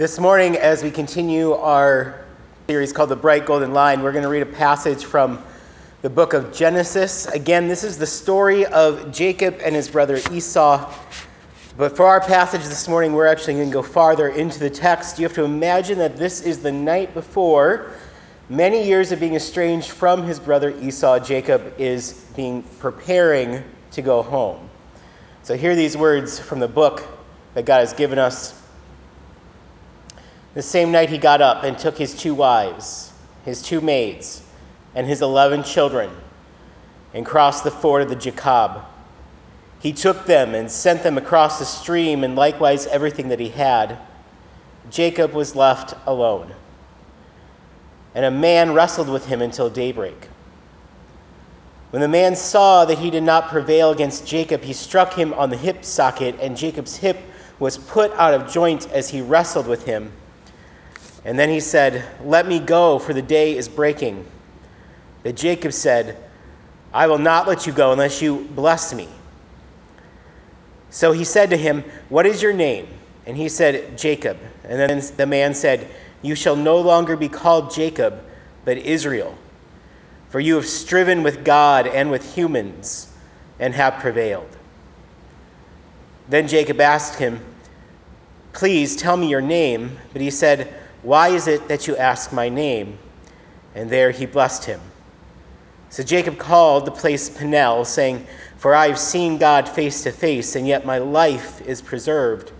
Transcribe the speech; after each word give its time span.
This 0.00 0.18
morning, 0.18 0.56
as 0.56 0.82
we 0.82 0.90
continue 0.90 1.52
our 1.52 2.24
series 2.68 2.90
called 2.90 3.10
The 3.10 3.16
Bright 3.16 3.44
Golden 3.44 3.74
Line, 3.74 4.02
we're 4.02 4.12
going 4.12 4.22
to 4.22 4.30
read 4.30 4.40
a 4.40 4.46
passage 4.46 5.04
from 5.04 5.44
the 6.00 6.08
book 6.08 6.32
of 6.32 6.54
Genesis. 6.54 7.26
Again, 7.26 7.68
this 7.68 7.84
is 7.84 7.98
the 7.98 8.06
story 8.06 8.64
of 8.64 9.12
Jacob 9.12 9.60
and 9.62 9.74
his 9.74 9.90
brother 9.90 10.18
Esau. 10.32 10.90
But 11.76 11.94
for 11.98 12.06
our 12.06 12.18
passage 12.22 12.62
this 12.62 12.88
morning, 12.88 13.12
we're 13.12 13.26
actually 13.26 13.52
going 13.56 13.68
to 13.68 13.74
go 13.74 13.82
farther 13.82 14.28
into 14.28 14.58
the 14.58 14.70
text. 14.70 15.18
You 15.18 15.24
have 15.24 15.34
to 15.34 15.44
imagine 15.44 15.98
that 15.98 16.16
this 16.16 16.40
is 16.40 16.60
the 16.60 16.72
night 16.72 17.12
before 17.12 17.90
many 18.48 18.82
years 18.82 19.12
of 19.12 19.20
being 19.20 19.34
estranged 19.34 19.90
from 19.90 20.22
his 20.22 20.40
brother 20.40 20.70
Esau. 20.80 21.18
Jacob 21.18 21.74
is 21.76 22.24
being 22.34 22.62
preparing 22.78 23.62
to 23.90 24.00
go 24.00 24.22
home. 24.22 24.70
So, 25.42 25.58
hear 25.58 25.76
these 25.76 25.94
words 25.94 26.40
from 26.40 26.58
the 26.58 26.68
book 26.68 27.06
that 27.52 27.66
God 27.66 27.80
has 27.80 27.92
given 27.92 28.18
us 28.18 28.59
the 30.54 30.62
same 30.62 30.90
night 30.90 31.08
he 31.08 31.18
got 31.18 31.40
up 31.40 31.64
and 31.64 31.78
took 31.78 31.96
his 31.96 32.14
two 32.14 32.34
wives, 32.34 33.12
his 33.44 33.62
two 33.62 33.80
maids, 33.80 34.42
and 34.94 35.06
his 35.06 35.22
eleven 35.22 35.62
children, 35.62 36.10
and 37.14 37.24
crossed 37.24 37.64
the 37.64 37.70
ford 37.70 38.02
of 38.02 38.08
the 38.08 38.16
Jabbok. 38.16 38.84
He 39.80 39.92
took 39.92 40.26
them 40.26 40.54
and 40.54 40.70
sent 40.70 41.02
them 41.02 41.16
across 41.16 41.58
the 41.58 41.64
stream, 41.64 42.24
and 42.24 42.36
likewise 42.36 42.86
everything 42.86 43.28
that 43.28 43.40
he 43.40 43.48
had. 43.48 43.98
Jacob 44.90 45.32
was 45.32 45.54
left 45.54 45.94
alone. 46.06 46.52
And 48.14 48.24
a 48.24 48.30
man 48.30 48.74
wrestled 48.74 49.08
with 49.08 49.24
him 49.26 49.40
until 49.40 49.70
daybreak. 49.70 50.28
When 51.90 52.02
the 52.02 52.08
man 52.08 52.36
saw 52.36 52.84
that 52.84 52.98
he 52.98 53.10
did 53.10 53.22
not 53.22 53.48
prevail 53.48 53.90
against 53.90 54.26
Jacob, 54.26 54.62
he 54.62 54.72
struck 54.72 55.14
him 55.14 55.32
on 55.34 55.48
the 55.48 55.56
hip 55.56 55.84
socket, 55.84 56.36
and 56.40 56.56
Jacob's 56.56 56.96
hip 56.96 57.18
was 57.58 57.78
put 57.78 58.12
out 58.12 58.34
of 58.34 58.50
joint 58.50 58.90
as 58.92 59.08
he 59.08 59.22
wrestled 59.22 59.66
with 59.66 59.84
him. 59.84 60.12
And 61.24 61.38
then 61.38 61.48
he 61.48 61.60
said, 61.60 62.04
Let 62.24 62.46
me 62.46 62.58
go, 62.58 62.98
for 62.98 63.12
the 63.12 63.22
day 63.22 63.56
is 63.56 63.68
breaking. 63.68 64.26
But 65.22 65.36
Jacob 65.36 65.72
said, 65.72 66.16
I 66.92 67.06
will 67.06 67.18
not 67.18 67.46
let 67.46 67.66
you 67.66 67.72
go 67.72 67.92
unless 67.92 68.22
you 68.22 68.48
bless 68.54 68.94
me. 68.94 69.08
So 70.90 71.12
he 71.12 71.24
said 71.24 71.50
to 71.50 71.56
him, 71.56 71.84
What 72.08 72.26
is 72.26 72.42
your 72.42 72.52
name? 72.52 72.88
And 73.26 73.36
he 73.36 73.48
said, 73.48 73.96
Jacob. 73.96 74.38
And 74.64 74.78
then 74.78 75.02
the 75.16 75.26
man 75.26 75.54
said, 75.54 75.88
You 76.22 76.34
shall 76.34 76.56
no 76.56 76.80
longer 76.80 77.16
be 77.16 77.28
called 77.28 77.72
Jacob, 77.72 78.24
but 78.64 78.78
Israel. 78.78 79.36
For 80.30 80.40
you 80.40 80.54
have 80.54 80.66
striven 80.66 81.22
with 81.22 81.44
God 81.44 81.86
and 81.86 82.10
with 82.10 82.34
humans 82.34 83.12
and 83.58 83.74
have 83.74 83.94
prevailed. 84.00 84.48
Then 86.28 86.48
Jacob 86.48 86.80
asked 86.80 87.16
him, 87.18 87.40
Please 88.52 88.96
tell 88.96 89.16
me 89.16 89.28
your 89.28 89.40
name. 89.40 89.96
But 90.12 90.22
he 90.22 90.30
said, 90.30 90.72
why 91.02 91.28
is 91.28 91.46
it 91.46 91.68
that 91.68 91.86
you 91.86 91.96
ask 91.96 92.32
my 92.32 92.48
name? 92.48 92.98
And 93.74 93.88
there 93.88 94.10
he 94.10 94.26
blessed 94.26 94.64
him. 94.64 94.80
So 95.88 96.02
Jacob 96.02 96.38
called 96.38 96.84
the 96.84 96.90
place 96.90 97.28
Peniel, 97.28 97.84
saying, 97.84 98.26
For 98.58 98.74
I 98.74 98.88
have 98.88 98.98
seen 98.98 99.38
God 99.38 99.68
face 99.68 100.02
to 100.02 100.12
face, 100.12 100.56
and 100.56 100.66
yet 100.66 100.86
my 100.86 100.98
life 100.98 101.60
is 101.62 101.82
preserved. 101.82 102.52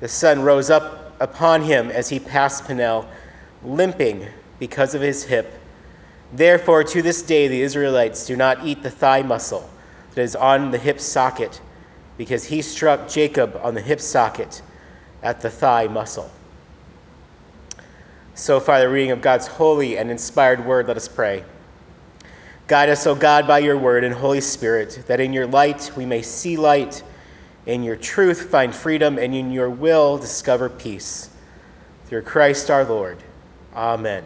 The 0.00 0.08
sun 0.08 0.42
rose 0.42 0.68
up 0.68 1.14
upon 1.20 1.62
him 1.62 1.90
as 1.90 2.08
he 2.08 2.18
passed 2.18 2.66
Peniel, 2.66 3.08
limping 3.64 4.26
because 4.58 4.94
of 4.94 5.00
his 5.00 5.24
hip. 5.24 5.52
Therefore, 6.32 6.84
to 6.84 7.00
this 7.00 7.22
day, 7.22 7.48
the 7.48 7.62
Israelites 7.62 8.26
do 8.26 8.36
not 8.36 8.64
eat 8.66 8.82
the 8.82 8.90
thigh 8.90 9.22
muscle 9.22 9.68
that 10.14 10.22
is 10.22 10.36
on 10.36 10.70
the 10.70 10.78
hip 10.78 11.00
socket, 11.00 11.60
because 12.18 12.44
he 12.44 12.60
struck 12.60 13.08
Jacob 13.08 13.58
on 13.62 13.74
the 13.74 13.80
hip 13.80 14.00
socket 14.00 14.60
at 15.22 15.40
the 15.40 15.48
thigh 15.48 15.86
muscle. 15.86 16.30
So 18.38 18.60
far, 18.60 18.78
the 18.78 18.88
reading 18.88 19.10
of 19.10 19.20
God's 19.20 19.48
holy 19.48 19.98
and 19.98 20.12
inspired 20.12 20.64
word, 20.64 20.86
let 20.86 20.96
us 20.96 21.08
pray. 21.08 21.44
Guide 22.68 22.88
us, 22.88 23.04
O 23.04 23.12
God, 23.12 23.48
by 23.48 23.58
your 23.58 23.76
word 23.76 24.04
and 24.04 24.14
Holy 24.14 24.40
Spirit, 24.40 25.02
that 25.08 25.18
in 25.18 25.32
your 25.32 25.48
light 25.48 25.90
we 25.96 26.06
may 26.06 26.22
see 26.22 26.56
light, 26.56 27.02
in 27.66 27.82
your 27.82 27.96
truth 27.96 28.48
find 28.48 28.72
freedom, 28.72 29.18
and 29.18 29.34
in 29.34 29.50
your 29.50 29.68
will 29.68 30.18
discover 30.18 30.68
peace. 30.68 31.30
Through 32.06 32.22
Christ 32.22 32.70
our 32.70 32.84
Lord. 32.84 33.18
Amen. 33.74 34.22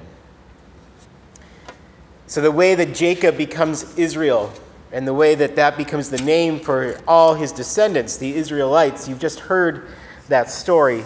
So, 2.27 2.43
the 2.43 2.53
way 2.53 2.75
that 2.75 2.95
Jacob 2.95 3.39
becomes 3.39 3.97
Israel, 3.99 4.53
and 4.93 5.09
the 5.09 5.15
way 5.15 5.35
that 5.37 5.57
that 5.57 5.79
becomes 5.79 6.11
the 6.11 6.19
name 6.19 6.61
for 6.61 7.01
all 7.09 7.33
his 7.33 7.51
descendants, 7.51 8.19
the 8.19 8.35
Israelites, 8.35 9.09
you've 9.09 9.21
just 9.21 9.41
heard 9.41 9.89
that 10.29 10.51
story. 10.51 11.03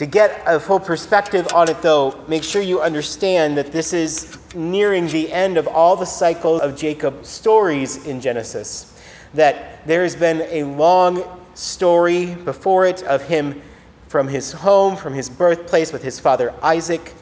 To 0.00 0.06
get 0.06 0.42
a 0.46 0.58
full 0.58 0.80
perspective 0.80 1.46
on 1.52 1.68
it, 1.68 1.82
though, 1.82 2.24
make 2.26 2.42
sure 2.42 2.62
you 2.62 2.80
understand 2.80 3.54
that 3.58 3.70
this 3.70 3.92
is 3.92 4.38
nearing 4.54 5.06
the 5.08 5.30
end 5.30 5.58
of 5.58 5.68
all 5.68 5.94
the 5.94 6.06
cycles 6.06 6.62
of 6.62 6.74
Jacob's 6.74 7.28
stories 7.28 8.06
in 8.06 8.18
Genesis. 8.18 8.98
That 9.34 9.86
there 9.86 10.02
has 10.02 10.16
been 10.16 10.40
a 10.48 10.64
long 10.64 11.22
story 11.52 12.34
before 12.34 12.86
it 12.86 13.02
of 13.02 13.20
him 13.20 13.60
from 14.08 14.26
his 14.26 14.50
home, 14.50 14.96
from 14.96 15.12
his 15.12 15.28
birthplace 15.28 15.92
with 15.92 16.02
his 16.02 16.18
father 16.18 16.54
Isaac, 16.62 17.12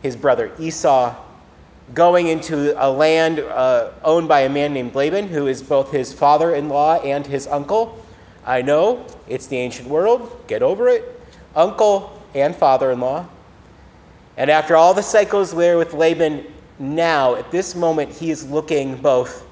his 0.00 0.14
brother 0.14 0.52
Esau, 0.60 1.16
going 1.94 2.28
into 2.28 2.80
a 2.80 2.88
land 2.88 3.40
uh, 3.40 3.90
owned 4.04 4.28
by 4.28 4.42
a 4.42 4.48
man 4.48 4.72
named 4.72 4.94
Laban, 4.94 5.26
who 5.26 5.48
is 5.48 5.60
both 5.60 5.90
his 5.90 6.12
father 6.12 6.54
in 6.54 6.68
law 6.68 6.94
and 7.00 7.26
his 7.26 7.48
uncle. 7.48 8.00
I 8.46 8.62
know, 8.62 9.04
it's 9.26 9.48
the 9.48 9.56
ancient 9.56 9.88
world, 9.88 10.44
get 10.46 10.62
over 10.62 10.88
it 10.88 11.13
uncle 11.54 12.20
and 12.34 12.54
father 12.54 12.90
in 12.90 13.00
law. 13.00 13.26
And 14.36 14.50
after 14.50 14.76
all 14.76 14.94
the 14.94 15.02
cycles 15.02 15.54
there 15.54 15.78
with 15.78 15.94
Laban, 15.94 16.46
now 16.78 17.36
at 17.36 17.50
this 17.50 17.74
moment 17.74 18.10
he 18.10 18.30
is 18.30 18.48
looking 18.48 18.96
both 18.96 19.46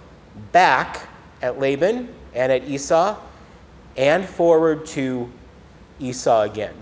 back 0.51 1.07
at 1.41 1.59
Laban 1.59 2.09
and 2.35 2.51
at 2.51 2.65
Esau 2.65 3.17
and 3.97 4.25
forward 4.25 4.87
to 4.87 5.31
Esau 6.01 6.43
again. 6.43 6.75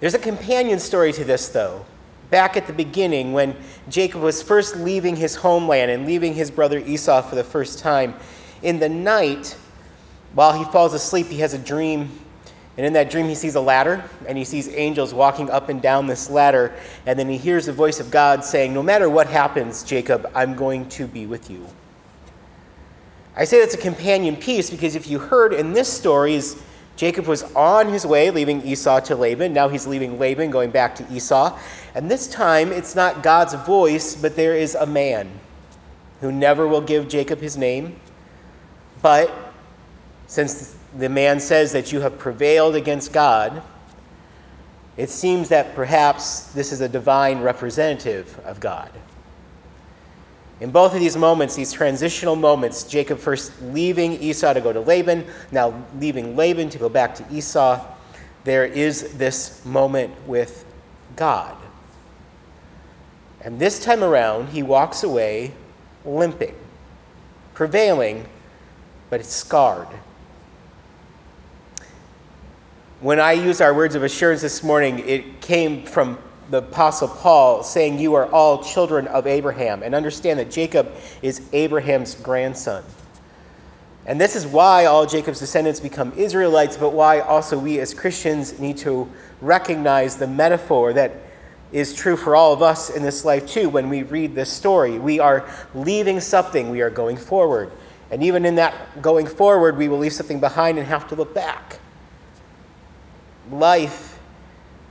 There's 0.00 0.14
a 0.14 0.18
companion 0.18 0.78
story 0.78 1.12
to 1.12 1.24
this, 1.24 1.48
though. 1.48 1.84
Back 2.30 2.56
at 2.56 2.66
the 2.66 2.72
beginning, 2.72 3.32
when 3.32 3.56
Jacob 3.88 4.20
was 4.20 4.42
first 4.42 4.76
leaving 4.76 5.14
his 5.14 5.34
homeland 5.34 5.90
and 5.90 6.06
leaving 6.06 6.34
his 6.34 6.50
brother 6.50 6.78
Esau 6.80 7.22
for 7.22 7.36
the 7.36 7.44
first 7.44 7.78
time, 7.78 8.14
in 8.62 8.78
the 8.78 8.88
night, 8.88 9.56
while 10.34 10.52
he 10.52 10.64
falls 10.72 10.92
asleep, 10.92 11.26
he 11.28 11.38
has 11.38 11.54
a 11.54 11.58
dream 11.58 12.10
and 12.76 12.84
in 12.84 12.92
that 12.92 13.10
dream, 13.10 13.26
he 13.26 13.34
sees 13.34 13.54
a 13.54 13.60
ladder 13.60 14.04
and 14.28 14.36
he 14.36 14.44
sees 14.44 14.68
angels 14.68 15.14
walking 15.14 15.48
up 15.50 15.70
and 15.70 15.80
down 15.80 16.06
this 16.06 16.28
ladder. 16.28 16.74
And 17.06 17.18
then 17.18 17.28
he 17.28 17.38
hears 17.38 17.66
the 17.66 17.72
voice 17.72 18.00
of 18.00 18.10
God 18.10 18.44
saying, 18.44 18.74
No 18.74 18.82
matter 18.82 19.08
what 19.08 19.26
happens, 19.26 19.82
Jacob, 19.82 20.30
I'm 20.34 20.54
going 20.54 20.86
to 20.90 21.06
be 21.06 21.24
with 21.24 21.50
you. 21.50 21.66
I 23.34 23.44
say 23.44 23.60
that's 23.60 23.74
a 23.74 23.78
companion 23.78 24.36
piece 24.36 24.68
because 24.68 24.94
if 24.94 25.08
you 25.08 25.18
heard 25.18 25.54
in 25.54 25.72
this 25.72 25.90
story, 25.90 26.34
is 26.34 26.60
Jacob 26.96 27.26
was 27.26 27.42
on 27.54 27.88
his 27.88 28.06
way, 28.06 28.30
leaving 28.30 28.62
Esau 28.62 29.00
to 29.00 29.16
Laban. 29.16 29.54
Now 29.54 29.68
he's 29.68 29.86
leaving 29.86 30.18
Laban, 30.18 30.50
going 30.50 30.70
back 30.70 30.94
to 30.96 31.12
Esau. 31.12 31.58
And 31.94 32.10
this 32.10 32.26
time, 32.28 32.72
it's 32.72 32.94
not 32.94 33.22
God's 33.22 33.54
voice, 33.54 34.14
but 34.14 34.36
there 34.36 34.54
is 34.54 34.74
a 34.74 34.86
man 34.86 35.30
who 36.20 36.30
never 36.30 36.66
will 36.66 36.80
give 36.80 37.08
Jacob 37.08 37.38
his 37.38 37.56
name. 37.56 37.98
But 39.02 39.30
since 40.26 40.75
the 40.98 41.08
man 41.08 41.40
says 41.40 41.72
that 41.72 41.92
you 41.92 42.00
have 42.00 42.18
prevailed 42.18 42.74
against 42.74 43.12
God, 43.12 43.62
it 44.96 45.10
seems 45.10 45.48
that 45.50 45.74
perhaps 45.74 46.52
this 46.52 46.72
is 46.72 46.80
a 46.80 46.88
divine 46.88 47.40
representative 47.40 48.38
of 48.44 48.60
God. 48.60 48.90
In 50.60 50.70
both 50.70 50.94
of 50.94 51.00
these 51.00 51.16
moments, 51.16 51.54
these 51.54 51.72
transitional 51.72 52.34
moments, 52.34 52.84
Jacob 52.84 53.18
first 53.18 53.52
leaving 53.60 54.12
Esau 54.22 54.54
to 54.54 54.60
go 54.60 54.72
to 54.72 54.80
Laban, 54.80 55.26
now 55.52 55.74
leaving 55.98 56.34
Laban 56.34 56.70
to 56.70 56.78
go 56.78 56.88
back 56.88 57.14
to 57.16 57.24
Esau, 57.30 57.84
there 58.44 58.64
is 58.64 59.12
this 59.18 59.62
moment 59.66 60.14
with 60.26 60.64
God. 61.14 61.56
And 63.42 63.58
this 63.58 63.78
time 63.78 64.02
around, 64.02 64.48
he 64.48 64.62
walks 64.62 65.02
away 65.02 65.52
limping, 66.06 66.54
prevailing, 67.52 68.26
but 69.10 69.24
scarred. 69.26 69.88
When 73.00 73.20
I 73.20 73.32
use 73.32 73.60
our 73.60 73.74
words 73.74 73.94
of 73.94 74.04
assurance 74.04 74.40
this 74.40 74.62
morning, 74.62 75.00
it 75.00 75.42
came 75.42 75.84
from 75.84 76.16
the 76.48 76.58
Apostle 76.58 77.08
Paul 77.08 77.62
saying, 77.62 77.98
You 77.98 78.14
are 78.14 78.24
all 78.32 78.64
children 78.64 79.06
of 79.08 79.26
Abraham. 79.26 79.82
And 79.82 79.94
understand 79.94 80.38
that 80.38 80.50
Jacob 80.50 80.90
is 81.20 81.42
Abraham's 81.52 82.14
grandson. 82.14 82.82
And 84.06 84.18
this 84.18 84.34
is 84.34 84.46
why 84.46 84.86
all 84.86 85.04
Jacob's 85.04 85.40
descendants 85.40 85.78
become 85.78 86.10
Israelites, 86.16 86.78
but 86.78 86.94
why 86.94 87.20
also 87.20 87.58
we 87.58 87.80
as 87.80 87.92
Christians 87.92 88.58
need 88.58 88.78
to 88.78 89.06
recognize 89.42 90.16
the 90.16 90.26
metaphor 90.26 90.94
that 90.94 91.12
is 91.72 91.92
true 91.92 92.16
for 92.16 92.34
all 92.34 92.54
of 92.54 92.62
us 92.62 92.88
in 92.88 93.02
this 93.02 93.26
life 93.26 93.46
too 93.46 93.68
when 93.68 93.90
we 93.90 94.04
read 94.04 94.34
this 94.34 94.50
story. 94.50 94.98
We 94.98 95.20
are 95.20 95.46
leaving 95.74 96.18
something, 96.18 96.70
we 96.70 96.80
are 96.80 96.88
going 96.88 97.18
forward. 97.18 97.72
And 98.10 98.22
even 98.22 98.46
in 98.46 98.54
that 98.54 99.02
going 99.02 99.26
forward, 99.26 99.76
we 99.76 99.88
will 99.88 99.98
leave 99.98 100.14
something 100.14 100.40
behind 100.40 100.78
and 100.78 100.86
have 100.86 101.06
to 101.08 101.14
look 101.14 101.34
back. 101.34 101.78
Life 103.50 104.18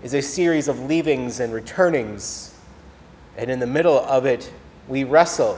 is 0.04 0.13
a 0.13 0.22
series 0.22 0.68
of 0.68 0.80
leavings 0.81 1.40
and 1.40 1.54
returnings. 1.54 2.54
And 3.38 3.50
in 3.50 3.60
the 3.60 3.68
middle 3.68 4.00
of 4.00 4.25
it, 4.25 4.52
we 4.88 5.04
wrestle 5.04 5.57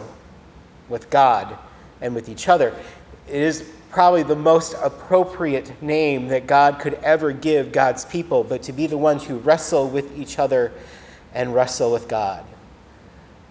with 0.90 1.10
God 1.10 1.58
and 2.02 2.16
with 2.16 2.30
each 2.30 2.48
other. 2.48 2.74
It 3.28 3.42
is 3.42 3.70
probably 3.90 4.24
the 4.24 4.36
most 4.36 4.76
appropriate 4.82 5.82
name 5.82 6.28
that 6.28 6.48
God 6.48 6.80
could 6.80 6.96
ever 6.96 7.32
give 7.32 7.72
God's 7.72 8.06
people, 8.06 8.44
but 8.44 8.62
to 8.64 8.74
be 8.74 8.88
the 8.88 8.98
ones 8.98 9.24
who 9.24 9.38
wrestle 9.40 9.88
with 9.90 10.18
each 10.18 10.40
other 10.40 10.72
and 11.34 11.54
wrestle 11.54 11.92
with 11.92 12.08
God. 12.08 12.44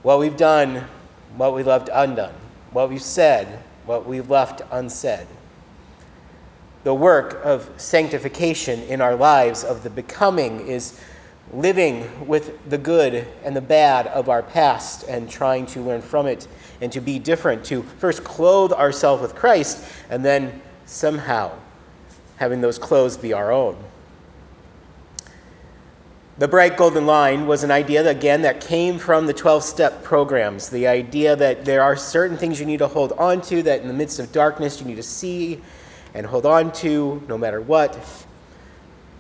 What 0.03 0.19
we've 0.19 0.37
done, 0.37 0.85
what 1.37 1.55
we 1.55 1.63
left 1.63 1.91
undone, 1.93 2.35
what 2.73 2.91
we've 2.91 3.03
said, 3.03 3.61
what 3.87 4.07
we've 4.07 4.31
left 4.31 4.63
unsaid. 4.71 5.27
The 6.87 6.95
work 6.95 7.41
of 7.43 7.69
sanctification 7.79 8.81
in 8.83 9.01
our 9.01 9.17
lives, 9.17 9.65
of 9.65 9.83
the 9.83 9.91
becoming, 9.91 10.69
is 10.69 10.97
living 11.53 12.09
with 12.29 12.71
the 12.71 12.79
good 12.79 13.27
and 13.43 13.57
the 13.57 13.61
bad 13.61 14.07
of 14.07 14.29
our 14.29 14.45
past 14.45 15.03
and 15.09 15.29
trying 15.29 15.67
to 15.67 15.81
learn 15.81 16.01
from 16.01 16.29
it 16.29 16.47
and 16.81 16.93
to 16.93 17.01
be 17.01 17.19
different, 17.19 17.65
to 17.65 17.83
first 17.83 18.23
clothe 18.23 18.73
ourselves 18.73 19.21
with 19.21 19.35
Christ 19.35 19.85
and 20.11 20.25
then 20.25 20.63
somehow 20.85 21.51
having 22.37 22.61
those 22.61 22.79
clothes 22.79 23.17
be 23.17 23.33
our 23.33 23.51
own. 23.51 23.77
The 26.39 26.47
bright 26.47 26.77
golden 26.77 27.05
line 27.05 27.49
was 27.49 27.65
an 27.65 27.73
idea, 27.73 28.09
again, 28.09 28.43
that 28.43 28.61
came 28.61 29.01
from 29.01 29.27
the 29.27 29.35
12 29.35 29.65
step 29.65 30.05
programs. 30.05 30.69
The 30.69 30.87
idea 30.87 31.35
that 31.35 31.65
there 31.65 31.83
are 31.83 31.97
certain 31.97 32.37
things 32.37 32.61
you 32.61 32.67
need 32.67 32.79
to 32.79 32.87
hold 32.87 33.11
on 33.15 33.41
to, 33.41 33.61
that 33.65 33.81
in 33.81 33.89
the 33.89 33.95
midst 33.95 34.21
of 34.21 34.31
darkness 34.31 34.81
you 34.81 34.87
need 34.87 34.95
to 34.95 35.03
see 35.03 35.61
and 36.17 36.27
hold 36.27 36.47
on 36.47 36.73
to 36.73 37.23
no 37.29 37.37
matter 37.37 37.61
what. 37.61 37.99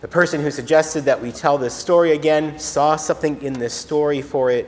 The 0.01 0.09
person 0.09 0.41
who 0.41 0.51
suggested 0.51 1.05
that 1.05 1.21
we 1.21 1.31
tell 1.31 1.59
this 1.59 1.75
story 1.75 2.13
again 2.13 2.59
saw 2.59 2.97
something 2.97 3.41
in 3.43 3.53
this 3.53 3.75
story 3.75 4.23
for 4.23 4.51
it. 4.51 4.67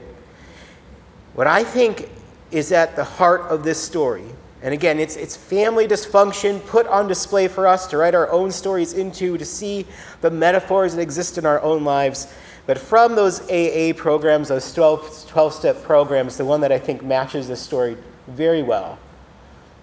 What 1.34 1.46
I 1.46 1.64
think 1.64 2.10
is 2.50 2.70
at 2.70 2.96
the 2.96 3.04
heart 3.04 3.42
of 3.42 3.64
this 3.64 3.82
story, 3.82 4.24
and 4.60 4.74
again, 4.74 4.98
it's, 4.98 5.16
it's 5.16 5.36
family 5.36 5.88
dysfunction 5.88 6.64
put 6.66 6.86
on 6.88 7.08
display 7.08 7.48
for 7.48 7.66
us 7.66 7.86
to 7.86 7.96
write 7.96 8.14
our 8.14 8.30
own 8.30 8.50
stories 8.50 8.92
into, 8.92 9.38
to 9.38 9.44
see 9.44 9.86
the 10.20 10.30
metaphors 10.30 10.96
that 10.96 11.00
exist 11.00 11.38
in 11.38 11.46
our 11.46 11.62
own 11.62 11.82
lives. 11.82 12.28
But 12.66 12.76
from 12.76 13.14
those 13.14 13.40
AA 13.50 13.92
programs, 13.96 14.48
those 14.48 14.70
12, 14.74 15.26
12 15.28 15.54
step 15.54 15.82
programs, 15.82 16.36
the 16.36 16.44
one 16.44 16.60
that 16.60 16.72
I 16.72 16.78
think 16.78 17.02
matches 17.02 17.48
this 17.48 17.60
story 17.60 17.96
very 18.26 18.62
well, 18.62 18.98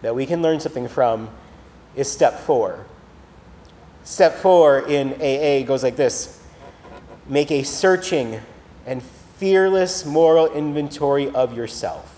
that 0.03 0.13
we 0.13 0.27
can 0.27 0.43
learn 0.43 0.59
something 0.59 0.87
from, 0.87 1.27
is 1.95 2.11
step 2.11 2.39
four 2.41 2.85
Step 4.05 4.35
four 4.35 4.81
in 4.81 5.13
AA 5.13 5.65
goes 5.65 5.83
like 5.83 5.95
this 5.95 6.39
Make 7.27 7.51
a 7.51 7.63
searching 7.63 8.39
and 8.85 9.01
fearless 9.39 10.05
moral 10.05 10.47
inventory 10.53 11.29
of 11.31 11.57
yourself. 11.57 12.11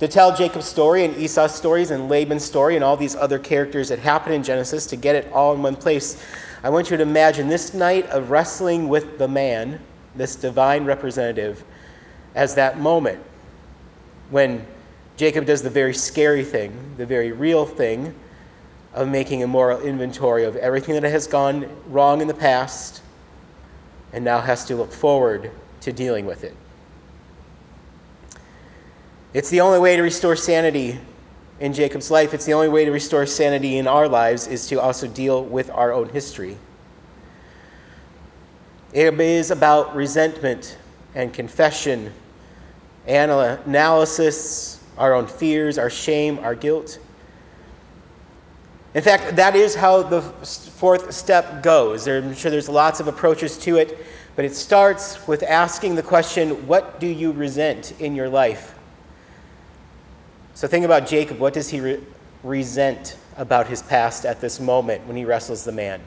To 0.00 0.06
tell 0.06 0.36
Jacob's 0.36 0.66
story 0.66 1.04
and 1.06 1.16
Esau's 1.16 1.54
stories 1.54 1.90
and 1.90 2.10
Laban's 2.10 2.44
story 2.44 2.74
and 2.74 2.84
all 2.84 2.96
these 2.96 3.16
other 3.16 3.38
characters 3.38 3.88
that 3.88 3.98
happen 3.98 4.32
in 4.32 4.42
Genesis, 4.42 4.86
to 4.86 4.96
get 4.96 5.16
it 5.16 5.32
all 5.32 5.54
in 5.54 5.62
one 5.62 5.76
place, 5.76 6.22
I 6.62 6.68
want 6.68 6.90
you 6.90 6.98
to 6.98 7.02
imagine 7.02 7.48
this 7.48 7.72
night 7.72 8.06
of 8.10 8.30
wrestling 8.30 8.88
with 8.88 9.18
the 9.18 9.28
man, 9.28 9.80
this 10.14 10.36
divine 10.36 10.84
representative, 10.84 11.64
as 12.34 12.54
that 12.54 12.78
moment 12.78 13.20
when 14.28 14.64
Jacob 15.20 15.44
does 15.44 15.60
the 15.60 15.68
very 15.68 15.92
scary 15.92 16.42
thing, 16.42 16.72
the 16.96 17.04
very 17.04 17.30
real 17.30 17.66
thing 17.66 18.14
of 18.94 19.06
making 19.06 19.42
a 19.42 19.46
moral 19.46 19.78
inventory 19.82 20.44
of 20.44 20.56
everything 20.56 20.94
that 20.94 21.02
has 21.04 21.26
gone 21.26 21.68
wrong 21.88 22.22
in 22.22 22.26
the 22.26 22.32
past 22.32 23.02
and 24.14 24.24
now 24.24 24.40
has 24.40 24.64
to 24.64 24.74
look 24.74 24.90
forward 24.90 25.50
to 25.82 25.92
dealing 25.92 26.24
with 26.24 26.42
it. 26.42 26.56
It's 29.34 29.50
the 29.50 29.60
only 29.60 29.78
way 29.78 29.94
to 29.94 30.00
restore 30.00 30.36
sanity 30.36 30.98
in 31.60 31.74
Jacob's 31.74 32.10
life. 32.10 32.32
It's 32.32 32.46
the 32.46 32.54
only 32.54 32.70
way 32.70 32.86
to 32.86 32.90
restore 32.90 33.26
sanity 33.26 33.76
in 33.76 33.86
our 33.86 34.08
lives 34.08 34.46
is 34.46 34.66
to 34.68 34.80
also 34.80 35.06
deal 35.06 35.44
with 35.44 35.68
our 35.68 35.92
own 35.92 36.08
history. 36.08 36.56
It 38.94 39.20
is 39.20 39.50
about 39.50 39.94
resentment 39.94 40.78
and 41.14 41.30
confession, 41.30 42.10
analysis, 43.06 44.79
our 45.00 45.14
own 45.14 45.26
fears, 45.26 45.78
our 45.78 45.90
shame, 45.90 46.38
our 46.40 46.54
guilt. 46.54 46.98
In 48.94 49.02
fact, 49.02 49.34
that 49.36 49.56
is 49.56 49.74
how 49.74 50.02
the 50.02 50.20
fourth 50.20 51.12
step 51.12 51.62
goes. 51.62 52.06
I'm 52.06 52.34
sure 52.34 52.50
there's 52.50 52.68
lots 52.68 53.00
of 53.00 53.08
approaches 53.08 53.56
to 53.58 53.78
it, 53.78 54.04
but 54.36 54.44
it 54.44 54.54
starts 54.54 55.26
with 55.26 55.42
asking 55.42 55.94
the 55.94 56.02
question 56.02 56.66
what 56.66 57.00
do 57.00 57.06
you 57.06 57.32
resent 57.32 57.92
in 58.00 58.14
your 58.14 58.28
life? 58.28 58.74
So 60.54 60.68
think 60.68 60.84
about 60.84 61.06
Jacob. 61.06 61.38
What 61.38 61.54
does 61.54 61.70
he 61.70 61.80
re- 61.80 62.04
resent 62.42 63.16
about 63.36 63.66
his 63.66 63.82
past 63.82 64.26
at 64.26 64.40
this 64.40 64.60
moment 64.60 65.06
when 65.06 65.16
he 65.16 65.24
wrestles 65.24 65.64
the 65.64 65.72
man? 65.72 66.00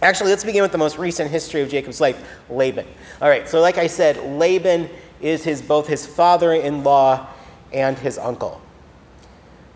Actually, 0.00 0.30
let's 0.30 0.44
begin 0.44 0.62
with 0.62 0.72
the 0.72 0.78
most 0.78 0.96
recent 0.96 1.30
history 1.30 1.60
of 1.60 1.68
Jacob's 1.68 2.00
life 2.00 2.24
Laban. 2.48 2.86
All 3.20 3.28
right, 3.28 3.48
so 3.48 3.60
like 3.60 3.78
I 3.78 3.86
said, 3.86 4.16
Laban 4.38 4.88
is 5.20 5.44
his, 5.44 5.60
both 5.60 5.86
his 5.86 6.06
father 6.06 6.54
in 6.54 6.82
law 6.82 7.28
and 7.72 7.98
his 7.98 8.18
uncle. 8.18 8.60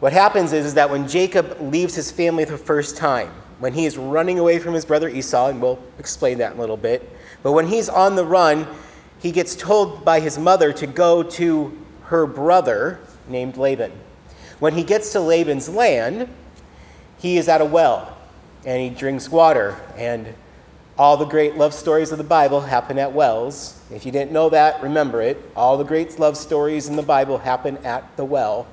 What 0.00 0.12
happens 0.12 0.52
is, 0.52 0.66
is 0.66 0.74
that 0.74 0.90
when 0.90 1.08
Jacob 1.08 1.56
leaves 1.60 1.94
his 1.94 2.10
family 2.10 2.44
the 2.44 2.58
first 2.58 2.96
time, 2.96 3.30
when 3.58 3.72
he 3.72 3.86
is 3.86 3.96
running 3.96 4.38
away 4.38 4.58
from 4.58 4.74
his 4.74 4.84
brother 4.84 5.08
Esau, 5.08 5.48
and 5.48 5.62
we'll 5.62 5.78
explain 5.98 6.38
that 6.38 6.52
in 6.52 6.58
a 6.58 6.60
little 6.60 6.76
bit, 6.76 7.10
but 7.42 7.52
when 7.52 7.66
he's 7.66 7.88
on 7.88 8.14
the 8.14 8.24
run, 8.24 8.66
he 9.18 9.32
gets 9.32 9.56
told 9.56 10.04
by 10.04 10.20
his 10.20 10.38
mother 10.38 10.72
to 10.72 10.86
go 10.86 11.22
to 11.22 11.76
her 12.04 12.26
brother 12.26 13.00
named 13.28 13.56
Laban. 13.56 13.92
When 14.58 14.74
he 14.74 14.82
gets 14.82 15.12
to 15.12 15.20
Laban's 15.20 15.68
land, 15.68 16.28
he 17.18 17.38
is 17.38 17.48
at 17.48 17.60
a 17.60 17.64
well 17.64 18.16
and 18.64 18.82
he 18.82 18.90
drinks 18.90 19.30
water. 19.30 19.76
And 19.96 20.34
all 20.98 21.16
the 21.16 21.26
great 21.26 21.56
love 21.56 21.74
stories 21.74 22.10
of 22.10 22.18
the 22.18 22.24
Bible 22.24 22.60
happen 22.60 22.98
at 22.98 23.12
wells. 23.12 23.78
If 23.90 24.06
you 24.06 24.12
didn't 24.12 24.32
know 24.32 24.48
that, 24.50 24.82
remember 24.82 25.20
it. 25.20 25.38
All 25.54 25.76
the 25.76 25.84
great 25.84 26.18
love 26.18 26.36
stories 26.36 26.88
in 26.88 26.96
the 26.96 27.02
Bible 27.02 27.36
happen 27.36 27.76
at 27.84 28.16
the 28.16 28.24
well. 28.24 28.66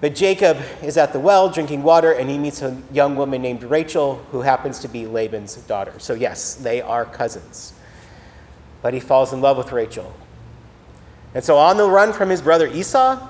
But 0.00 0.14
Jacob 0.14 0.58
is 0.82 0.96
at 0.96 1.12
the 1.12 1.20
well 1.20 1.48
drinking 1.48 1.82
water, 1.82 2.12
and 2.12 2.28
he 2.28 2.38
meets 2.38 2.62
a 2.62 2.76
young 2.92 3.14
woman 3.16 3.42
named 3.42 3.62
Rachel, 3.62 4.16
who 4.30 4.40
happens 4.40 4.78
to 4.80 4.88
be 4.88 5.06
Laban's 5.06 5.56
daughter. 5.56 5.94
So, 5.98 6.14
yes, 6.14 6.54
they 6.56 6.80
are 6.80 7.04
cousins. 7.04 7.74
But 8.82 8.92
he 8.94 9.00
falls 9.00 9.32
in 9.32 9.40
love 9.40 9.56
with 9.56 9.72
Rachel. 9.72 10.12
And 11.34 11.44
so, 11.44 11.56
on 11.56 11.76
the 11.76 11.88
run 11.88 12.12
from 12.12 12.28
his 12.28 12.42
brother 12.42 12.68
Esau, 12.68 13.26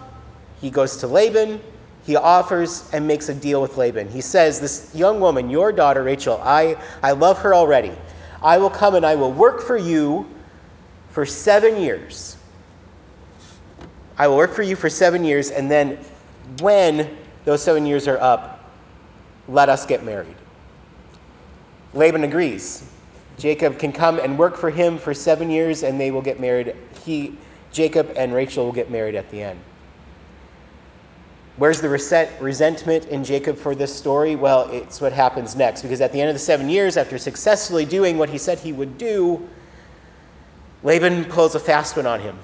he 0.61 0.71
goes 0.71 0.97
to 0.99 1.07
Laban. 1.07 1.61
He 2.05 2.17
offers 2.17 2.89
and 2.93 3.07
makes 3.07 3.29
a 3.29 3.35
deal 3.35 3.63
with 3.63 3.77
Laban. 3.77 4.09
He 4.09 4.21
says, 4.21 4.61
This 4.61 4.95
young 4.95 5.21
woman, 5.21 5.49
your 5.49 5.73
daughter 5.73 6.03
Rachel, 6.03 6.41
I, 6.43 6.77
I 7.03 7.13
love 7.13 7.39
her 7.39 7.55
already. 7.55 7.93
I 8.43 8.59
will 8.59 8.71
come 8.71 8.95
and 8.95 9.07
I 9.07 9.15
will 9.15 9.33
work 9.33 9.63
for 9.63 9.79
you 9.79 10.29
for 11.11 11.25
seven 11.25 11.81
years. 11.81 12.37
I 14.19 14.29
will 14.29 14.37
work 14.37 14.53
for 14.53 14.63
you 14.63 14.77
for 14.77 14.91
seven 14.91 15.25
years, 15.25 15.51
and 15.51 15.71
then 15.71 15.99
when 16.61 17.17
those 17.45 17.63
seven 17.63 17.87
years 17.87 18.07
are 18.07 18.21
up, 18.21 18.71
let 19.49 19.69
us 19.69 19.87
get 19.87 20.05
married. 20.05 20.37
Laban 21.95 22.25
agrees. 22.25 22.85
Jacob 23.39 23.79
can 23.79 23.93
come 23.93 24.19
and 24.19 24.39
work 24.39 24.57
for 24.57 24.71
him 24.71 24.99
for 24.99 25.15
seven 25.15 25.51
years, 25.51 25.83
and 25.83 26.01
they 26.01 26.11
will 26.11 26.23
get 26.23 26.39
married. 26.39 26.77
He, 27.05 27.37
Jacob 27.73 28.13
and 28.17 28.33
Rachel 28.33 28.67
will 28.67 28.73
get 28.73 28.91
married 28.91 29.15
at 29.15 29.29
the 29.31 29.43
end. 29.43 29.59
Where's 31.57 31.81
the 31.81 31.89
resentment 31.89 33.07
in 33.07 33.23
Jacob 33.23 33.57
for 33.57 33.77
this 33.77 33.95
story? 33.95 34.35
Well, 34.35 34.69
it's 34.71 35.01
what 35.01 35.13
happens 35.13 35.55
next, 35.55 35.83
because 35.83 36.01
at 36.01 36.11
the 36.11 36.21
end 36.21 36.29
of 36.29 36.35
the 36.35 36.41
seven 36.41 36.69
years, 36.69 36.97
after 36.97 37.17
successfully 37.17 37.85
doing 37.85 38.19
what 38.19 38.29
he 38.29 38.39
said 38.39 38.59
he 38.59 38.73
would 38.73 38.99
do, 38.99 39.49
Laban 40.83 41.25
pulls 41.27 41.55
a 41.55 41.61
fast 41.61 41.97
one 41.97 42.07
on 42.07 42.19
him. 42.19 42.37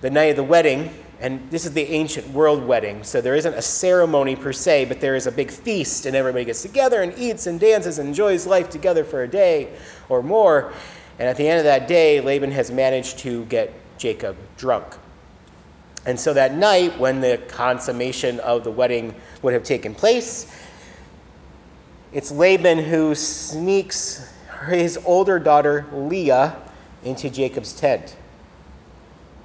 The 0.00 0.08
night 0.08 0.30
of 0.30 0.36
the 0.36 0.42
wedding, 0.42 0.90
and 1.20 1.46
this 1.50 1.66
is 1.66 1.72
the 1.72 1.82
ancient 1.82 2.26
world 2.30 2.64
wedding, 2.64 3.04
so 3.04 3.20
there 3.20 3.34
isn't 3.34 3.52
a 3.52 3.62
ceremony 3.62 4.34
per 4.34 4.52
se, 4.52 4.86
but 4.86 4.98
there 4.98 5.14
is 5.14 5.26
a 5.26 5.32
big 5.32 5.50
feast, 5.50 6.06
and 6.06 6.16
everybody 6.16 6.46
gets 6.46 6.62
together 6.62 7.02
and 7.02 7.16
eats 7.18 7.46
and 7.46 7.60
dances 7.60 7.98
and 7.98 8.08
enjoys 8.08 8.46
life 8.46 8.70
together 8.70 9.04
for 9.04 9.24
a 9.24 9.28
day 9.28 9.68
or 10.08 10.22
more. 10.22 10.72
And 11.18 11.28
at 11.28 11.36
the 11.36 11.46
end 11.46 11.58
of 11.58 11.64
that 11.64 11.86
day, 11.86 12.20
Laban 12.20 12.50
has 12.50 12.70
managed 12.70 13.18
to 13.18 13.44
get 13.46 13.72
Jacob 13.98 14.36
drunk. 14.56 14.86
And 16.06 16.18
so 16.18 16.32
that 16.34 16.54
night, 16.54 16.98
when 16.98 17.20
the 17.20 17.38
consummation 17.48 18.38
of 18.40 18.62
the 18.62 18.70
wedding 18.70 19.14
would 19.42 19.52
have 19.52 19.64
taken 19.64 19.94
place, 19.94 20.50
it's 22.12 22.30
Laban 22.30 22.78
who 22.78 23.14
sneaks 23.14 24.32
his 24.68 24.98
older 25.04 25.38
daughter, 25.38 25.84
Leah, 25.92 26.56
into 27.04 27.28
Jacob's 27.28 27.72
tent. 27.72 28.16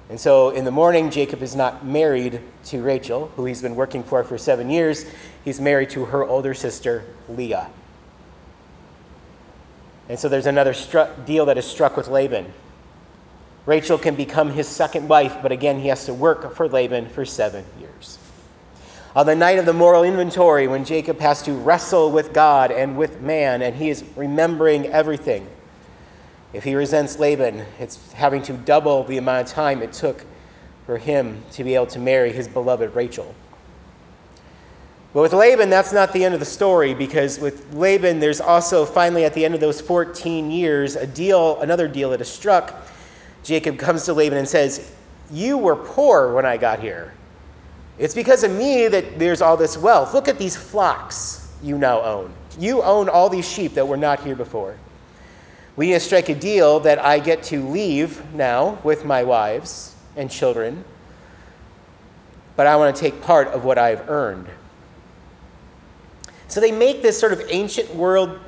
And 0.08 0.20
so 0.20 0.50
in 0.50 0.64
the 0.64 0.70
morning, 0.70 1.10
Jacob 1.10 1.42
is 1.42 1.56
not 1.56 1.84
married 1.84 2.40
to 2.66 2.82
Rachel, 2.82 3.28
who 3.34 3.44
he's 3.44 3.62
been 3.62 3.74
working 3.74 4.02
for 4.02 4.22
for 4.22 4.38
seven 4.38 4.70
years. 4.70 5.06
He's 5.44 5.60
married 5.60 5.90
to 5.90 6.04
her 6.04 6.24
older 6.24 6.54
sister, 6.54 7.04
Leah. 7.28 7.68
And 10.08 10.18
so 10.18 10.28
there's 10.28 10.46
another 10.46 10.74
stru- 10.74 11.24
deal 11.24 11.46
that 11.46 11.58
is 11.58 11.64
struck 11.64 11.96
with 11.96 12.08
Laban. 12.08 12.52
Rachel 13.64 13.96
can 13.96 14.14
become 14.14 14.50
his 14.50 14.66
second 14.66 15.08
wife, 15.08 15.36
but 15.40 15.52
again, 15.52 15.78
he 15.78 15.88
has 15.88 16.04
to 16.06 16.14
work 16.14 16.54
for 16.54 16.68
Laban 16.68 17.08
for 17.08 17.24
seven 17.24 17.64
years. 17.78 18.18
On 19.14 19.26
the 19.26 19.36
night 19.36 19.58
of 19.58 19.66
the 19.66 19.72
moral 19.72 20.04
inventory, 20.04 20.66
when 20.66 20.84
Jacob 20.84 21.20
has 21.20 21.42
to 21.42 21.52
wrestle 21.52 22.10
with 22.10 22.32
God 22.32 22.70
and 22.70 22.96
with 22.96 23.20
man, 23.20 23.62
and 23.62 23.76
he 23.76 23.90
is 23.90 24.02
remembering 24.16 24.86
everything, 24.86 25.46
if 26.52 26.64
he 26.64 26.74
resents 26.74 27.18
Laban, 27.18 27.64
it's 27.78 28.12
having 28.12 28.42
to 28.42 28.52
double 28.54 29.04
the 29.04 29.18
amount 29.18 29.46
of 29.46 29.52
time 29.52 29.82
it 29.82 29.92
took 29.92 30.24
for 30.86 30.98
him 30.98 31.42
to 31.52 31.62
be 31.62 31.74
able 31.74 31.86
to 31.86 31.98
marry 31.98 32.32
his 32.32 32.48
beloved 32.48 32.94
Rachel. 32.94 33.34
But 35.14 35.22
with 35.22 35.34
Laban, 35.34 35.68
that's 35.68 35.92
not 35.92 36.12
the 36.12 36.24
end 36.24 36.32
of 36.32 36.40
the 36.40 36.46
story 36.46 36.94
because 36.94 37.38
with 37.38 37.72
Laban, 37.74 38.18
there's 38.18 38.40
also 38.40 38.86
finally 38.86 39.24
at 39.24 39.34
the 39.34 39.44
end 39.44 39.54
of 39.54 39.60
those 39.60 39.80
14 39.80 40.50
years 40.50 40.96
a 40.96 41.06
deal, 41.06 41.60
another 41.60 41.86
deal 41.86 42.10
that 42.10 42.20
is 42.20 42.30
struck. 42.30 42.88
Jacob 43.42 43.78
comes 43.78 44.04
to 44.04 44.12
Laban 44.12 44.38
and 44.38 44.48
says, 44.48 44.92
You 45.30 45.58
were 45.58 45.76
poor 45.76 46.32
when 46.32 46.46
I 46.46 46.56
got 46.56 46.78
here. 46.78 47.12
It's 47.98 48.14
because 48.14 48.44
of 48.44 48.50
me 48.52 48.88
that 48.88 49.18
there's 49.18 49.42
all 49.42 49.56
this 49.56 49.76
wealth. 49.76 50.14
Look 50.14 50.28
at 50.28 50.38
these 50.38 50.56
flocks 50.56 51.48
you 51.62 51.78
now 51.78 52.02
own. 52.02 52.32
You 52.58 52.82
own 52.82 53.08
all 53.08 53.28
these 53.28 53.48
sheep 53.48 53.74
that 53.74 53.86
were 53.86 53.96
not 53.96 54.20
here 54.20 54.36
before. 54.36 54.76
We 55.76 55.86
need 55.86 55.92
to 55.94 56.00
strike 56.00 56.28
a 56.28 56.34
deal 56.34 56.80
that 56.80 56.98
I 56.98 57.18
get 57.18 57.42
to 57.44 57.66
leave 57.68 58.22
now 58.34 58.78
with 58.84 59.04
my 59.04 59.22
wives 59.22 59.94
and 60.16 60.30
children, 60.30 60.84
but 62.56 62.66
I 62.66 62.76
want 62.76 62.94
to 62.94 63.00
take 63.00 63.22
part 63.22 63.48
of 63.48 63.64
what 63.64 63.78
I've 63.78 64.08
earned. 64.10 64.48
So 66.48 66.60
they 66.60 66.72
make 66.72 67.00
this 67.00 67.18
sort 67.18 67.32
of 67.32 67.42
ancient 67.48 67.94
world 67.94 68.38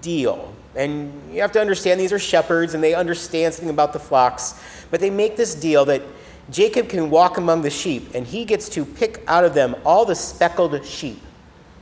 deal. 0.00 0.54
And 0.76 1.12
you 1.32 1.40
have 1.40 1.52
to 1.52 1.60
understand 1.60 1.98
these 1.98 2.12
are 2.12 2.18
shepherds 2.18 2.74
and 2.74 2.84
they 2.84 2.94
understand 2.94 3.54
something 3.54 3.70
about 3.70 3.92
the 3.92 3.98
flocks. 3.98 4.60
But 4.90 5.00
they 5.00 5.10
make 5.10 5.36
this 5.36 5.54
deal 5.54 5.84
that 5.86 6.02
Jacob 6.50 6.88
can 6.88 7.10
walk 7.10 7.38
among 7.38 7.62
the 7.62 7.70
sheep 7.70 8.14
and 8.14 8.26
he 8.26 8.44
gets 8.44 8.68
to 8.70 8.84
pick 8.84 9.22
out 9.26 9.44
of 9.44 9.54
them 9.54 9.74
all 9.84 10.04
the 10.04 10.14
speckled 10.14 10.84
sheep. 10.84 11.20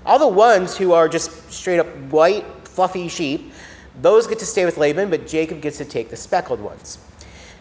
All 0.07 0.19
the 0.19 0.29
ones 0.29 0.77
who 0.77 0.93
are 0.93 1.09
just 1.09 1.51
straight 1.51 1.79
up 1.79 1.89
white, 2.11 2.45
fluffy 2.65 3.09
sheep, 3.09 3.53
those 4.01 4.27
get 4.27 4.39
to 4.39 4.47
stay 4.47 4.65
with 4.65 4.77
Laban, 4.77 5.11
but 5.11 5.27
Jacob 5.27 5.61
gets 5.61 5.79
to 5.79 5.85
take 5.85 6.11
the 6.11 6.17
speckled 6.17 6.61
ones. 6.61 6.99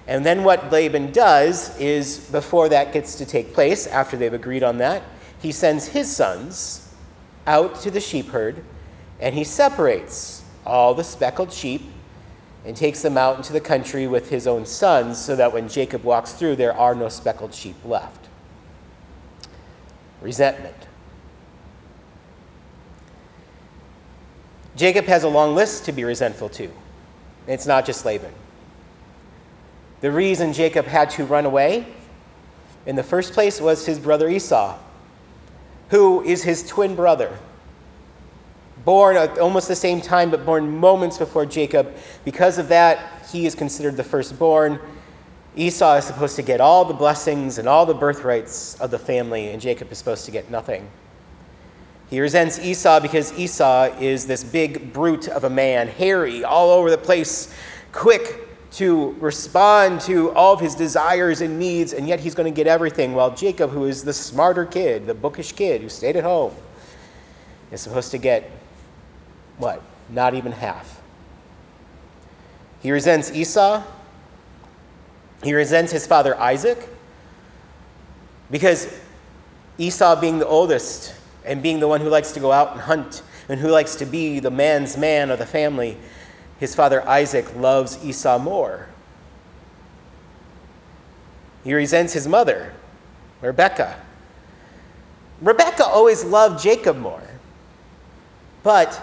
And 0.07 0.25
then 0.25 0.43
what 0.43 0.71
Laban 0.71 1.11
does 1.11 1.77
is, 1.79 2.19
before 2.31 2.67
that 2.69 2.91
gets 2.91 3.15
to 3.15 3.25
take 3.25 3.53
place, 3.53 3.87
after 3.87 4.17
they've 4.17 4.33
agreed 4.33 4.63
on 4.63 4.77
that, 4.79 5.03
he 5.39 5.51
sends 5.51 5.85
his 5.85 6.13
sons 6.13 6.89
out 7.47 7.79
to 7.81 7.91
the 7.91 7.99
sheep 7.99 8.27
herd, 8.27 8.63
and 9.19 9.33
he 9.33 9.43
separates 9.43 10.42
all 10.65 10.93
the 10.93 11.03
speckled 11.03 11.51
sheep 11.51 11.81
and 12.65 12.75
takes 12.75 13.01
them 13.01 13.17
out 13.17 13.37
into 13.37 13.51
the 13.51 13.59
country 13.59 14.07
with 14.07 14.29
his 14.29 14.47
own 14.47 14.65
sons 14.65 15.17
so 15.17 15.35
that 15.35 15.51
when 15.51 15.67
Jacob 15.67 16.03
walks 16.03 16.33
through, 16.33 16.55
there 16.55 16.73
are 16.73 16.95
no 16.95 17.09
speckled 17.09 17.53
sheep 17.53 17.75
left. 17.83 18.27
Resentment. 20.21 20.75
Jacob 24.75 25.05
has 25.05 25.23
a 25.23 25.29
long 25.29 25.55
list 25.55 25.85
to 25.85 25.91
be 25.91 26.03
resentful 26.03 26.49
to. 26.49 26.69
It's 27.47 27.67
not 27.67 27.85
just 27.85 28.05
Laban. 28.05 28.31
The 30.01 30.11
reason 30.11 30.53
Jacob 30.53 30.85
had 30.85 31.09
to 31.11 31.25
run 31.25 31.45
away 31.45 31.85
in 32.85 32.95
the 32.95 33.03
first 33.03 33.33
place 33.33 33.61
was 33.61 33.85
his 33.85 33.99
brother 33.99 34.29
Esau 34.29 34.77
who 35.93 36.23
is 36.23 36.41
his 36.41 36.67
twin 36.67 36.95
brother. 36.95 37.37
Born 38.85 39.15
at 39.15 39.37
almost 39.39 39.67
the 39.67 39.75
same 39.75 40.01
time, 40.01 40.29
but 40.29 40.45
born 40.45 40.69
moments 40.69 41.17
before 41.17 41.45
Jacob. 41.45 41.93
Because 42.25 42.57
of 42.57 42.67
that, 42.67 43.25
he 43.31 43.45
is 43.45 43.55
considered 43.55 43.95
the 43.95 44.03
firstborn. 44.03 44.79
Esau 45.55 45.95
is 45.95 46.05
supposed 46.05 46.35
to 46.35 46.41
get 46.41 46.59
all 46.59 46.83
the 46.83 46.93
blessings 46.93 47.59
and 47.59 47.67
all 47.67 47.85
the 47.85 47.93
birthrights 47.93 48.79
of 48.81 48.91
the 48.91 48.99
family, 48.99 49.49
and 49.51 49.61
Jacob 49.61 49.91
is 49.91 49.97
supposed 49.97 50.25
to 50.25 50.31
get 50.31 50.49
nothing. 50.49 50.89
He 52.09 52.19
resents 52.19 52.59
Esau 52.59 52.99
because 52.99 53.31
Esau 53.39 53.85
is 53.99 54.27
this 54.27 54.43
big 54.43 54.91
brute 54.93 55.29
of 55.29 55.45
a 55.45 55.49
man, 55.49 55.87
hairy, 55.87 56.43
all 56.43 56.71
over 56.71 56.89
the 56.91 56.97
place, 56.97 57.53
quick, 57.91 58.49
to 58.73 59.15
respond 59.19 60.01
to 60.01 60.31
all 60.33 60.53
of 60.53 60.59
his 60.59 60.75
desires 60.75 61.41
and 61.41 61.59
needs, 61.59 61.93
and 61.93 62.07
yet 62.07 62.19
he's 62.19 62.35
going 62.35 62.51
to 62.51 62.55
get 62.55 62.67
everything, 62.67 63.13
while 63.13 63.33
Jacob, 63.33 63.69
who 63.69 63.85
is 63.85 64.03
the 64.03 64.13
smarter 64.13 64.65
kid, 64.65 65.05
the 65.05 65.13
bookish 65.13 65.53
kid 65.53 65.81
who 65.81 65.89
stayed 65.89 66.15
at 66.15 66.23
home, 66.23 66.53
is 67.71 67.81
supposed 67.81 68.11
to 68.11 68.17
get 68.17 68.49
what? 69.57 69.81
Not 70.09 70.33
even 70.33 70.51
half. 70.51 71.01
He 72.81 72.91
resents 72.91 73.31
Esau. 73.31 73.83
He 75.43 75.53
resents 75.53 75.91
his 75.91 76.05
father 76.07 76.37
Isaac 76.39 76.87
because 78.51 78.87
Esau, 79.77 80.19
being 80.19 80.39
the 80.39 80.47
oldest 80.47 81.15
and 81.45 81.61
being 81.61 81.79
the 81.79 81.87
one 81.87 81.99
who 81.99 82.09
likes 82.09 82.31
to 82.33 82.39
go 82.39 82.51
out 82.51 82.71
and 82.73 82.79
hunt 82.79 83.23
and 83.49 83.59
who 83.59 83.69
likes 83.69 83.95
to 83.95 84.05
be 84.05 84.39
the 84.39 84.51
man's 84.51 84.97
man 84.97 85.31
of 85.31 85.39
the 85.39 85.45
family, 85.45 85.97
his 86.59 86.73
father 86.75 87.07
Isaac 87.07 87.53
loves 87.55 88.03
Esau 88.05 88.37
more. 88.37 88.87
He 91.63 91.73
resents 91.73 92.13
his 92.13 92.27
mother, 92.27 92.73
Rebecca. 93.41 93.99
Rebecca 95.41 95.85
always 95.85 96.23
loved 96.23 96.61
Jacob 96.61 96.97
more. 96.97 97.21
But 98.61 99.01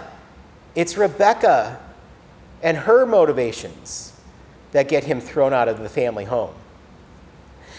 it's 0.81 0.97
Rebecca 0.97 1.79
and 2.63 2.77
her 2.77 3.07
motivations 3.07 4.13
that 4.73 4.89
get 4.89 5.05
him 5.05 5.21
thrown 5.21 5.53
out 5.53 5.69
of 5.69 5.81
the 5.81 5.89
family 5.89 6.25
home. 6.25 6.55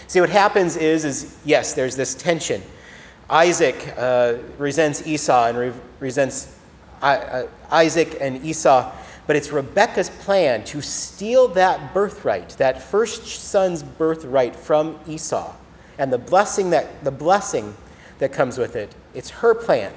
See, 0.06 0.20
what 0.20 0.30
happens 0.30 0.76
is, 0.76 1.04
is 1.04 1.36
yes, 1.44 1.72
there's 1.72 1.96
this 1.96 2.14
tension. 2.14 2.62
Isaac 3.30 3.94
uh, 3.96 4.34
resents 4.58 5.06
Esau 5.06 5.46
and 5.46 5.58
re- 5.58 5.72
resents 6.00 6.56
uh, 7.00 7.06
uh 7.06 7.46
Isaac 7.70 8.18
and 8.20 8.44
Esau 8.44 8.92
but 9.26 9.36
it's 9.36 9.50
Rebecca's 9.50 10.10
plan 10.10 10.64
to 10.64 10.80
steal 10.80 11.48
that 11.48 11.94
birthright, 11.94 12.50
that 12.58 12.82
first 12.82 13.24
son's 13.24 13.82
birthright 13.82 14.54
from 14.54 14.98
Esau, 15.06 15.54
and 15.98 16.12
the 16.12 16.18
blessing 16.18 16.70
that 16.70 17.02
the 17.04 17.10
blessing 17.10 17.74
that 18.18 18.32
comes 18.32 18.58
with 18.58 18.76
it. 18.76 18.94
It's 19.14 19.30
her 19.30 19.54
plan. 19.54 19.92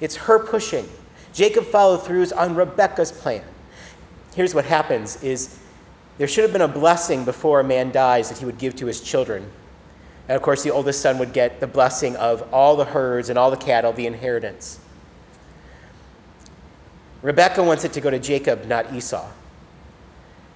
It's 0.00 0.16
her 0.16 0.38
pushing. 0.38 0.88
Jacob 1.32 1.64
followed 1.64 2.04
through 2.04 2.26
on 2.36 2.54
Rebekah's 2.54 3.12
plan. 3.12 3.44
Here's 4.34 4.54
what 4.54 4.64
happens 4.64 5.22
is 5.22 5.58
there 6.18 6.28
should 6.28 6.44
have 6.44 6.52
been 6.52 6.62
a 6.62 6.68
blessing 6.68 7.24
before 7.24 7.60
a 7.60 7.64
man 7.64 7.90
dies 7.90 8.28
that 8.28 8.38
he 8.38 8.44
would 8.44 8.58
give 8.58 8.76
to 8.76 8.86
his 8.86 9.00
children. 9.00 9.50
And 10.28 10.36
of 10.36 10.42
course, 10.42 10.62
the 10.62 10.70
oldest 10.70 11.00
son 11.00 11.18
would 11.18 11.32
get 11.32 11.58
the 11.60 11.66
blessing 11.66 12.16
of 12.16 12.52
all 12.52 12.76
the 12.76 12.84
herds 12.84 13.28
and 13.28 13.38
all 13.38 13.50
the 13.50 13.56
cattle, 13.56 13.92
the 13.92 14.06
inheritance. 14.06 14.78
Rebecca 17.22 17.62
wants 17.62 17.84
it 17.84 17.92
to 17.94 18.00
go 18.00 18.10
to 18.10 18.18
Jacob, 18.18 18.66
not 18.66 18.92
Esau. 18.92 19.28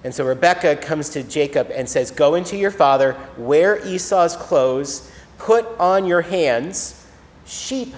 And 0.03 0.13
so 0.13 0.25
Rebecca 0.25 0.75
comes 0.75 1.09
to 1.09 1.23
Jacob 1.23 1.69
and 1.73 1.87
says, 1.87 2.11
Go 2.11 2.35
into 2.35 2.55
your 2.55 2.71
father, 2.71 3.17
wear 3.37 3.85
Esau's 3.85 4.35
clothes, 4.35 5.11
put 5.37 5.65
on 5.79 6.05
your 6.05 6.21
hands 6.21 7.05
sheep 7.45 7.93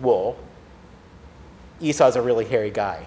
wool. 0.00 0.38
Esau's 1.80 2.16
a 2.16 2.22
really 2.22 2.44
hairy 2.44 2.70
guy. 2.70 3.04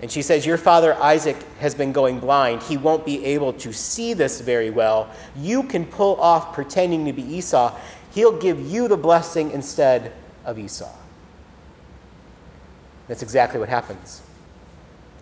And 0.00 0.10
she 0.10 0.20
says, 0.20 0.44
Your 0.44 0.58
father 0.58 0.94
Isaac 0.94 1.36
has 1.60 1.74
been 1.74 1.92
going 1.92 2.18
blind. 2.18 2.62
He 2.62 2.76
won't 2.76 3.06
be 3.06 3.24
able 3.24 3.52
to 3.54 3.72
see 3.72 4.14
this 4.14 4.40
very 4.40 4.70
well. 4.70 5.08
You 5.36 5.62
can 5.62 5.86
pull 5.86 6.20
off 6.20 6.52
pretending 6.52 7.06
to 7.06 7.12
be 7.12 7.22
Esau. 7.22 7.76
He'll 8.12 8.36
give 8.38 8.60
you 8.60 8.88
the 8.88 8.96
blessing 8.96 9.52
instead 9.52 10.12
of 10.44 10.58
Esau. 10.58 10.92
That's 13.06 13.22
exactly 13.22 13.60
what 13.60 13.68
happens. 13.68 14.22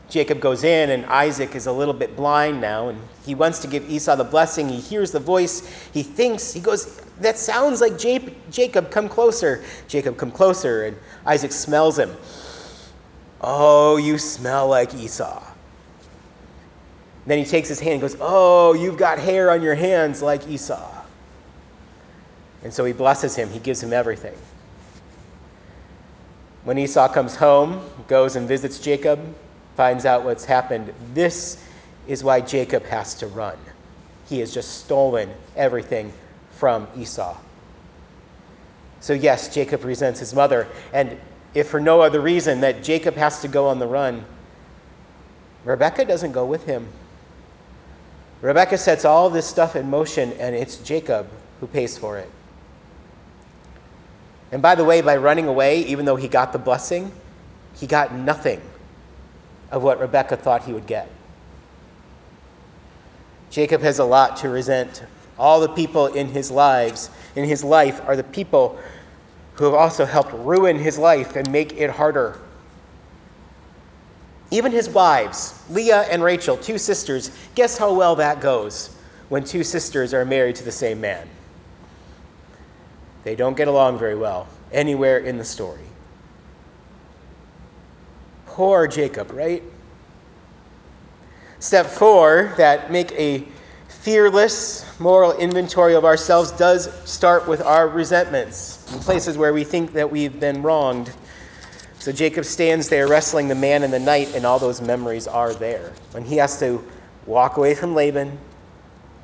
Jacob 0.08 0.40
goes 0.40 0.64
in, 0.64 0.90
and 0.90 1.06
Isaac 1.06 1.54
is 1.54 1.66
a 1.66 1.72
little 1.72 1.94
bit 1.94 2.16
blind 2.16 2.60
now, 2.60 2.88
and 2.88 2.98
he 3.24 3.34
wants 3.34 3.60
to 3.60 3.68
give 3.68 3.88
Esau 3.88 4.16
the 4.16 4.24
blessing. 4.24 4.68
He 4.68 4.80
hears 4.80 5.12
the 5.12 5.20
voice. 5.20 5.88
He 5.92 6.02
thinks, 6.02 6.52
he 6.52 6.60
goes, 6.60 7.00
That 7.20 7.38
sounds 7.38 7.80
like 7.80 7.98
Jacob, 7.98 8.90
come 8.90 9.08
closer. 9.08 9.62
Jacob, 9.88 10.16
come 10.16 10.32
closer. 10.32 10.86
And 10.86 10.96
Isaac 11.26 11.52
smells 11.52 11.98
him. 11.98 12.16
Oh, 13.40 13.96
you 13.96 14.18
smell 14.18 14.68
like 14.68 14.94
Esau. 14.94 15.42
Then 17.26 17.38
he 17.38 17.44
takes 17.44 17.68
his 17.68 17.80
hand 17.80 17.94
and 17.94 18.00
goes, 18.02 18.16
Oh, 18.20 18.74
you've 18.74 18.96
got 18.96 19.18
hair 19.18 19.50
on 19.50 19.62
your 19.62 19.74
hands 19.74 20.22
like 20.22 20.46
Esau. 20.48 20.90
And 22.62 22.72
so 22.72 22.84
he 22.84 22.92
blesses 22.92 23.34
him, 23.34 23.48
he 23.48 23.58
gives 23.58 23.82
him 23.82 23.92
everything. 23.92 24.34
When 26.64 26.76
Esau 26.76 27.08
comes 27.08 27.34
home, 27.34 27.82
goes 28.06 28.36
and 28.36 28.46
visits 28.46 28.78
Jacob, 28.78 29.18
finds 29.76 30.04
out 30.04 30.24
what's 30.24 30.44
happened, 30.44 30.92
this 31.14 31.64
is 32.06 32.22
why 32.22 32.40
Jacob 32.40 32.84
has 32.84 33.14
to 33.14 33.26
run. 33.28 33.56
He 34.28 34.40
has 34.40 34.52
just 34.52 34.80
stolen 34.80 35.30
everything 35.56 36.12
from 36.52 36.86
Esau. 36.96 37.36
So, 39.00 39.14
yes, 39.14 39.52
Jacob 39.52 39.84
resents 39.84 40.20
his 40.20 40.34
mother. 40.34 40.68
And 40.92 41.18
if 41.54 41.68
for 41.68 41.80
no 41.80 42.00
other 42.00 42.20
reason 42.20 42.60
that 42.60 42.82
Jacob 42.82 43.14
has 43.14 43.40
to 43.42 43.48
go 43.48 43.66
on 43.66 43.78
the 43.78 43.86
run, 43.86 44.24
Rebecca 45.64 46.04
doesn't 46.04 46.32
go 46.32 46.44
with 46.44 46.64
him. 46.64 46.86
Rebecca 48.40 48.78
sets 48.78 49.04
all 49.04 49.28
this 49.28 49.46
stuff 49.46 49.76
in 49.76 49.90
motion, 49.90 50.32
and 50.34 50.54
it's 50.54 50.76
Jacob 50.78 51.28
who 51.60 51.66
pays 51.66 51.98
for 51.98 52.18
it. 52.18 52.30
And 54.52 54.62
by 54.62 54.74
the 54.74 54.84
way, 54.84 55.00
by 55.00 55.16
running 55.16 55.46
away, 55.46 55.82
even 55.84 56.04
though 56.04 56.16
he 56.16 56.28
got 56.28 56.52
the 56.52 56.58
blessing, 56.58 57.12
he 57.74 57.86
got 57.86 58.14
nothing 58.14 58.60
of 59.70 59.82
what 59.82 60.00
Rebecca 60.00 60.36
thought 60.36 60.64
he 60.64 60.72
would 60.72 60.86
get. 60.86 61.08
Jacob 63.50 63.82
has 63.82 63.98
a 63.98 64.04
lot 64.04 64.36
to 64.38 64.48
resent. 64.48 65.02
All 65.38 65.60
the 65.60 65.68
people 65.68 66.06
in 66.06 66.28
his 66.28 66.50
lives, 66.50 67.10
in 67.36 67.44
his 67.44 67.62
life, 67.62 68.00
are 68.06 68.16
the 68.16 68.24
people 68.24 68.78
who 69.60 69.66
have 69.66 69.74
also 69.74 70.06
helped 70.06 70.32
ruin 70.32 70.78
his 70.78 70.96
life 70.96 71.36
and 71.36 71.52
make 71.52 71.74
it 71.74 71.90
harder. 71.90 72.38
Even 74.50 74.72
his 74.72 74.88
wives, 74.88 75.62
Leah 75.68 76.06
and 76.10 76.24
Rachel, 76.24 76.56
two 76.56 76.78
sisters, 76.78 77.30
guess 77.54 77.76
how 77.76 77.92
well 77.92 78.16
that 78.16 78.40
goes 78.40 78.96
when 79.28 79.44
two 79.44 79.62
sisters 79.62 80.14
are 80.14 80.24
married 80.24 80.56
to 80.56 80.64
the 80.64 80.72
same 80.72 80.98
man? 80.98 81.28
They 83.22 83.36
don't 83.36 83.54
get 83.54 83.68
along 83.68 83.98
very 83.98 84.16
well 84.16 84.48
anywhere 84.72 85.18
in 85.18 85.36
the 85.36 85.44
story. 85.44 85.84
Poor 88.46 88.86
Jacob, 88.86 89.30
right? 89.30 89.62
Step 91.58 91.84
four, 91.84 92.54
that 92.56 92.90
make 92.90 93.12
a 93.12 93.44
fearless 93.90 94.98
moral 94.98 95.32
inventory 95.32 95.94
of 95.94 96.04
ourselves, 96.04 96.52
does 96.52 96.90
start 97.08 97.46
with 97.46 97.60
our 97.60 97.88
resentments, 97.88 98.90
in 98.92 99.00
places 99.00 99.36
where 99.36 99.52
we 99.52 99.64
think 99.64 99.92
that 99.92 100.10
we've 100.10 100.40
been 100.40 100.62
wronged. 100.62 101.12
So 101.98 102.12
Jacob 102.12 102.46
stands 102.46 102.88
there 102.88 103.08
wrestling 103.08 103.48
the 103.48 103.54
man 103.54 103.82
in 103.82 103.90
the 103.90 103.98
night, 103.98 104.34
and 104.34 104.46
all 104.46 104.58
those 104.58 104.80
memories 104.80 105.26
are 105.26 105.52
there. 105.52 105.92
When 106.12 106.24
he 106.24 106.36
has 106.36 106.58
to 106.60 106.82
walk 107.26 107.58
away 107.58 107.74
from 107.74 107.94
Laban, 107.94 108.38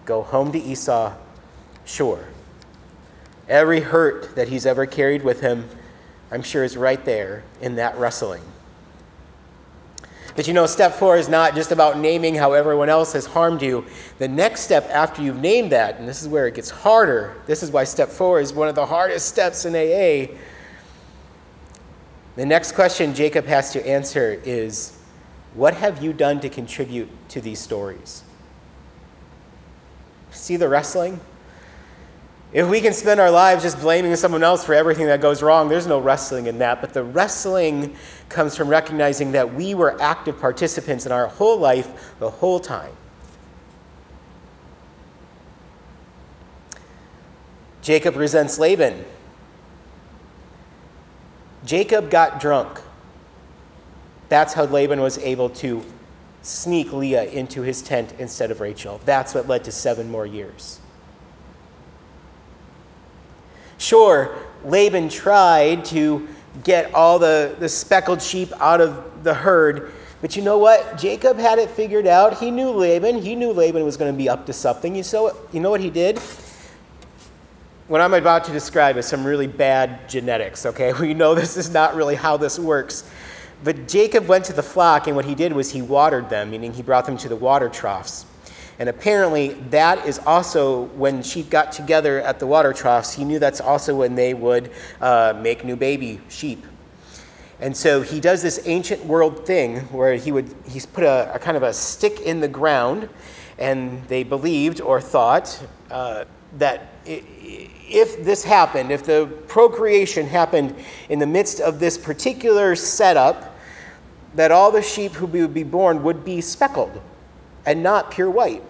go 0.05 0.23
home 0.23 0.53
to 0.53 0.59
Esau, 0.59 1.15
sure. 1.87 2.23
Every 3.49 3.81
hurt 3.81 4.35
that 4.37 4.49
he's 4.49 4.67
ever 4.67 4.85
carried 4.85 5.23
with 5.23 5.41
him, 5.41 5.69
I'm 6.31 6.43
sure, 6.43 6.65
is 6.65 6.77
right 6.77 7.03
there 7.05 7.45
in 7.63 7.77
that 7.77 7.97
wrestling. 7.97 8.43
But 10.37 10.47
you 10.47 10.53
know, 10.53 10.67
step 10.67 10.93
four 10.93 11.17
is 11.17 11.31
not 11.31 11.55
just 11.55 11.73
about 11.73 11.99
naming 11.99 12.35
how 12.35 12.53
everyone 12.53 12.91
else 12.91 13.15
has 13.15 13.25
harmed 13.25 13.63
you. 13.63 13.87
The 14.19 14.29
next 14.29 14.61
step 14.61 14.87
after 14.91 15.23
you've 15.23 15.41
named 15.41 15.73
that, 15.73 15.99
and 15.99 16.07
this 16.07 16.21
is 16.21 16.29
where 16.29 16.47
it 16.47 16.55
gets 16.55 16.69
harder, 16.69 17.41
this 17.47 17.63
is 17.63 17.71
why 17.71 17.85
step 17.85 18.11
four 18.11 18.39
is 18.39 18.53
one 18.53 18.69
of 18.69 18.75
the 18.75 18.85
hardest 18.85 19.29
steps 19.29 19.65
in 19.65 19.75
AA. 19.75 20.37
The 22.37 22.45
next 22.45 22.73
question 22.73 23.15
Jacob 23.15 23.47
has 23.47 23.73
to 23.73 23.87
answer 23.89 24.39
is 24.45 24.99
What 25.55 25.73
have 25.73 26.05
you 26.05 26.13
done 26.13 26.39
to 26.41 26.51
contribute 26.51 27.09
to 27.31 27.41
these 27.41 27.59
stories? 27.59 28.23
See 30.33 30.57
the 30.57 30.69
wrestling? 30.69 31.19
If 32.57 32.67
we 32.71 32.81
can 32.81 32.95
spend 32.95 33.21
our 33.21 33.31
lives 33.31 33.63
just 33.63 33.79
blaming 33.81 34.17
someone 34.17 34.43
else 34.43 34.65
for 34.65 34.73
everything 34.73 35.05
that 35.09 35.21
goes 35.21 35.43
wrong, 35.43 35.69
there's 35.69 35.87
no 35.87 35.99
wrestling 35.99 36.47
in 36.47 36.57
that. 36.57 36.81
But 36.81 36.95
the 36.95 37.05
wrestling 37.05 37.95
comes 38.31 38.57
from 38.57 38.69
recognizing 38.69 39.31
that 39.33 39.53
we 39.53 39.75
were 39.75 40.01
active 40.01 40.41
participants 40.41 41.05
in 41.05 41.13
our 41.13 41.27
whole 41.27 41.59
life 41.59 42.15
the 42.19 42.31
whole 42.31 42.59
time. 42.59 42.95
Jacob 47.83 48.17
resents 48.17 48.59
Laban. 48.59 49.05
Jacob 51.67 52.09
got 52.09 52.41
drunk. 52.41 52.81
That's 54.31 54.55
how 54.55 54.65
Laban 54.65 55.03
was 55.03 55.19
able 55.19 55.51
to 55.51 55.85
sneak 56.41 56.95
Leah 56.95 57.25
into 57.25 57.61
his 57.61 57.83
tent 57.83 58.15
instead 58.19 58.51
of 58.51 58.63
Rachel. 58.63 58.99
That's 59.05 59.35
what 59.35 59.47
led 59.47 59.63
to 59.65 59.73
seven 59.73 60.11
more 60.11 60.25
years. 60.25 60.81
Sure, 63.87 64.35
Laban 64.65 65.09
tried 65.09 65.85
to 65.85 66.27
get 66.65 66.93
all 66.93 67.21
the, 67.21 67.55
the 67.61 67.69
speckled 67.69 68.21
sheep 68.21 68.53
out 68.59 68.81
of 68.81 69.23
the 69.23 69.33
herd, 69.33 69.93
but 70.21 70.35
you 70.35 70.43
know 70.43 70.59
what? 70.59 70.99
Jacob 70.99 71.39
had 71.39 71.61
it 71.61 71.71
figured 71.71 72.09
out. 72.09 72.37
He 72.37 72.51
knew 72.51 72.71
Laban. 72.71 73.23
He 73.23 73.37
knew 73.37 73.53
Laban 73.53 73.85
was 73.85 73.97
going 73.97 74.13
to 74.13 74.19
be 74.19 74.29
up 74.29 74.45
to 74.47 74.53
something. 74.53 74.97
You, 74.97 75.05
so, 75.05 75.37
you 75.53 75.61
know 75.61 75.71
what 75.71 75.81
he 75.81 75.89
did? 75.89 76.19
What 77.87 78.01
I'm 78.01 78.15
about 78.15 78.43
to 78.47 78.53
describe 78.53 78.97
is 78.97 79.07
some 79.07 79.25
really 79.25 79.47
bad 79.47 80.09
genetics, 80.09 80.67
okay? 80.67 80.93
We 81.01 81.15
know 81.15 81.37
this 81.37 81.57
is 81.57 81.71
not 81.71 81.95
really 81.95 82.17
how 82.17 82.37
this 82.37 82.59
works. 82.59 83.09
But 83.63 83.87
Jacob 83.87 84.27
went 84.27 84.45
to 84.47 84.53
the 84.53 84.65
flock, 84.65 85.07
and 85.07 85.15
what 85.15 85.25
he 85.25 85.37
did 85.37 85.53
was 85.53 85.71
he 85.71 85.81
watered 85.81 86.29
them, 86.29 86.51
meaning 86.51 86.73
he 86.73 86.83
brought 86.83 87.07
them 87.07 87.17
to 87.19 87.29
the 87.29 87.37
water 87.37 87.69
troughs. 87.69 88.27
And 88.79 88.89
apparently, 88.91 89.55
that 89.71 90.07
is 90.07 90.19
also 90.21 90.85
when 90.97 91.23
sheep 91.23 91.49
got 91.49 91.73
together 91.73 92.21
at 92.21 92.39
the 92.39 92.47
water 92.47 92.73
troughs, 92.75 93.15
he 93.15 93.25
knew 93.25 93.39
that's 93.39 93.61
also 93.61 93.97
when 93.97 94.15
they 94.15 94.35
would 94.35 94.71
uh, 95.01 95.35
make 95.41 95.65
new 95.65 95.77
baby 95.77 96.21
sheep. 96.29 96.65
And 97.61 97.75
so 97.75 98.03
he 98.03 98.21
does 98.21 98.43
this 98.43 98.61
ancient 98.67 99.03
world 99.07 99.47
thing 99.47 99.81
where 99.89 100.15
he 100.15 100.31
would 100.31 100.55
he's 100.67 100.85
put 100.85 101.05
a, 101.05 101.35
a 101.35 101.39
kind 101.39 101.57
of 101.57 101.63
a 101.63 101.73
stick 101.73 102.21
in 102.21 102.39
the 102.39 102.49
ground, 102.49 103.09
and 103.59 104.07
they 104.09 104.23
believed 104.23 104.83
or 104.83 105.01
thought 105.01 105.59
uh, 105.91 106.25
that 106.59 106.89
if 107.07 108.23
this 108.25 108.45
happened, 108.45 108.91
if 108.91 109.05
the 109.05 109.27
procreation 109.47 110.27
happened 110.27 110.75
in 111.09 111.19
the 111.19 111.27
midst 111.27 111.61
of 111.61 111.79
this 111.79 111.97
particular 111.97 112.77
setup, 112.77 113.57
that 114.35 114.51
all 114.51 114.71
the 114.71 114.83
sheep 114.83 115.13
who 115.13 115.25
would 115.25 115.55
be 115.55 115.63
born 115.63 116.03
would 116.03 116.27
be 116.27 116.43
speckled 116.43 117.01
and 117.67 117.83
not 117.83 118.11
pure 118.11 118.31
white. 118.31 118.63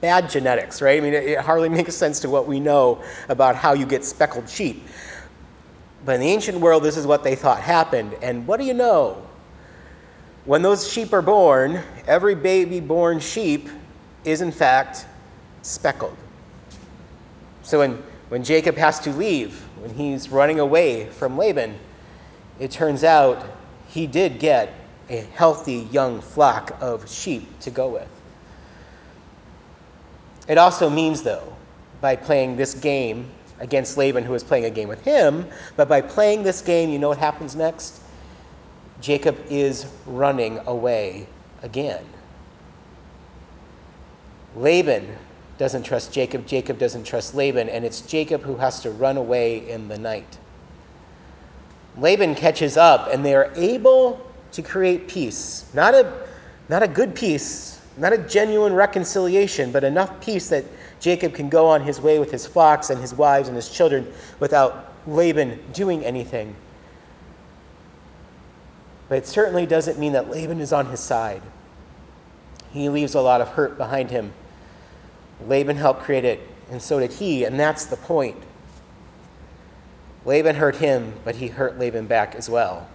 Bad 0.00 0.28
genetics, 0.28 0.82
right? 0.82 0.98
I 0.98 1.00
mean, 1.00 1.14
it 1.14 1.38
hardly 1.38 1.68
makes 1.80 1.94
sense 1.94 2.20
to 2.20 2.30
what 2.30 2.46
we 2.46 2.60
know 2.60 3.02
about 3.28 3.56
how 3.56 3.72
you 3.72 3.86
get 3.86 4.04
speckled 4.04 4.48
sheep. 4.48 4.84
But 6.04 6.16
in 6.16 6.20
the 6.20 6.28
ancient 6.28 6.58
world, 6.58 6.82
this 6.82 6.96
is 6.96 7.06
what 7.06 7.22
they 7.22 7.36
thought 7.36 7.60
happened. 7.60 8.14
And 8.22 8.46
what 8.46 8.58
do 8.58 8.66
you 8.66 8.74
know? 8.74 9.24
When 10.44 10.60
those 10.60 10.90
sheep 10.90 11.12
are 11.12 11.22
born, 11.22 11.80
every 12.06 12.34
baby 12.34 12.80
born 12.80 13.20
sheep 13.20 13.68
is 14.24 14.40
in 14.40 14.50
fact 14.50 15.06
speckled. 15.62 16.16
So 17.62 17.78
when, 17.78 18.02
when 18.28 18.42
Jacob 18.42 18.76
has 18.76 18.98
to 19.00 19.10
leave, 19.12 19.60
when 19.80 19.94
he's 19.94 20.30
running 20.30 20.58
away 20.58 21.06
from 21.10 21.38
Laban, 21.38 21.78
it 22.58 22.72
turns 22.72 23.04
out 23.04 23.46
he 23.88 24.06
did 24.08 24.40
get 24.40 24.74
a 25.12 25.20
healthy 25.34 25.86
young 25.92 26.20
flock 26.20 26.76
of 26.80 27.08
sheep 27.08 27.58
to 27.60 27.70
go 27.70 27.88
with. 27.88 28.08
It 30.48 30.58
also 30.58 30.90
means, 30.90 31.22
though, 31.22 31.54
by 32.00 32.16
playing 32.16 32.56
this 32.56 32.74
game 32.74 33.28
against 33.60 33.96
Laban, 33.96 34.24
who 34.24 34.32
was 34.32 34.42
playing 34.42 34.64
a 34.64 34.70
game 34.70 34.88
with 34.88 35.02
him, 35.02 35.46
but 35.76 35.88
by 35.88 36.00
playing 36.00 36.42
this 36.42 36.60
game, 36.60 36.90
you 36.90 36.98
know 36.98 37.08
what 37.08 37.18
happens 37.18 37.54
next? 37.54 38.00
Jacob 39.00 39.36
is 39.48 39.86
running 40.06 40.58
away 40.66 41.26
again. 41.62 42.04
Laban 44.56 45.16
doesn't 45.58 45.84
trust 45.84 46.12
Jacob, 46.12 46.46
Jacob 46.46 46.78
doesn't 46.78 47.04
trust 47.04 47.34
Laban, 47.34 47.68
and 47.68 47.84
it's 47.84 48.00
Jacob 48.00 48.42
who 48.42 48.56
has 48.56 48.80
to 48.80 48.90
run 48.90 49.16
away 49.16 49.68
in 49.70 49.88
the 49.88 49.98
night. 49.98 50.38
Laban 51.98 52.34
catches 52.34 52.76
up, 52.76 53.08
and 53.12 53.24
they 53.24 53.34
are 53.34 53.52
able 53.54 54.31
to 54.52 54.62
create 54.62 55.08
peace. 55.08 55.64
Not 55.74 55.94
a, 55.94 56.26
not 56.68 56.82
a 56.82 56.88
good 56.88 57.14
peace, 57.14 57.80
not 57.96 58.12
a 58.12 58.18
genuine 58.18 58.72
reconciliation, 58.72 59.72
but 59.72 59.84
enough 59.84 60.20
peace 60.20 60.48
that 60.48 60.64
Jacob 61.00 61.34
can 61.34 61.48
go 61.48 61.66
on 61.66 61.82
his 61.82 62.00
way 62.00 62.18
with 62.18 62.30
his 62.30 62.46
flocks 62.46 62.90
and 62.90 63.00
his 63.00 63.14
wives 63.14 63.48
and 63.48 63.56
his 63.56 63.68
children 63.68 64.10
without 64.40 64.92
Laban 65.06 65.58
doing 65.72 66.04
anything. 66.04 66.54
But 69.08 69.18
it 69.18 69.26
certainly 69.26 69.66
doesn't 69.66 69.98
mean 69.98 70.12
that 70.12 70.30
Laban 70.30 70.60
is 70.60 70.72
on 70.72 70.86
his 70.86 71.00
side. 71.00 71.42
He 72.72 72.88
leaves 72.88 73.14
a 73.14 73.20
lot 73.20 73.40
of 73.40 73.48
hurt 73.48 73.76
behind 73.76 74.10
him. 74.10 74.32
Laban 75.46 75.76
helped 75.76 76.02
create 76.02 76.24
it, 76.24 76.40
and 76.70 76.80
so 76.80 77.00
did 77.00 77.12
he, 77.12 77.44
and 77.44 77.58
that's 77.58 77.86
the 77.86 77.96
point. 77.96 78.36
Laban 80.24 80.54
hurt 80.54 80.76
him, 80.76 81.12
but 81.24 81.34
he 81.34 81.48
hurt 81.48 81.78
Laban 81.78 82.06
back 82.06 82.34
as 82.36 82.48
well. 82.48 82.86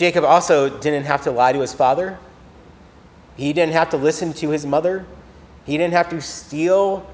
Jacob 0.00 0.24
also 0.24 0.70
didn't 0.78 1.04
have 1.04 1.20
to 1.24 1.30
lie 1.30 1.52
to 1.52 1.60
his 1.60 1.74
father. 1.74 2.18
He 3.36 3.52
didn't 3.52 3.74
have 3.74 3.90
to 3.90 3.98
listen 3.98 4.32
to 4.32 4.48
his 4.48 4.64
mother. 4.64 5.04
He 5.66 5.76
didn't 5.76 5.92
have 5.92 6.08
to 6.08 6.22
steal 6.22 7.06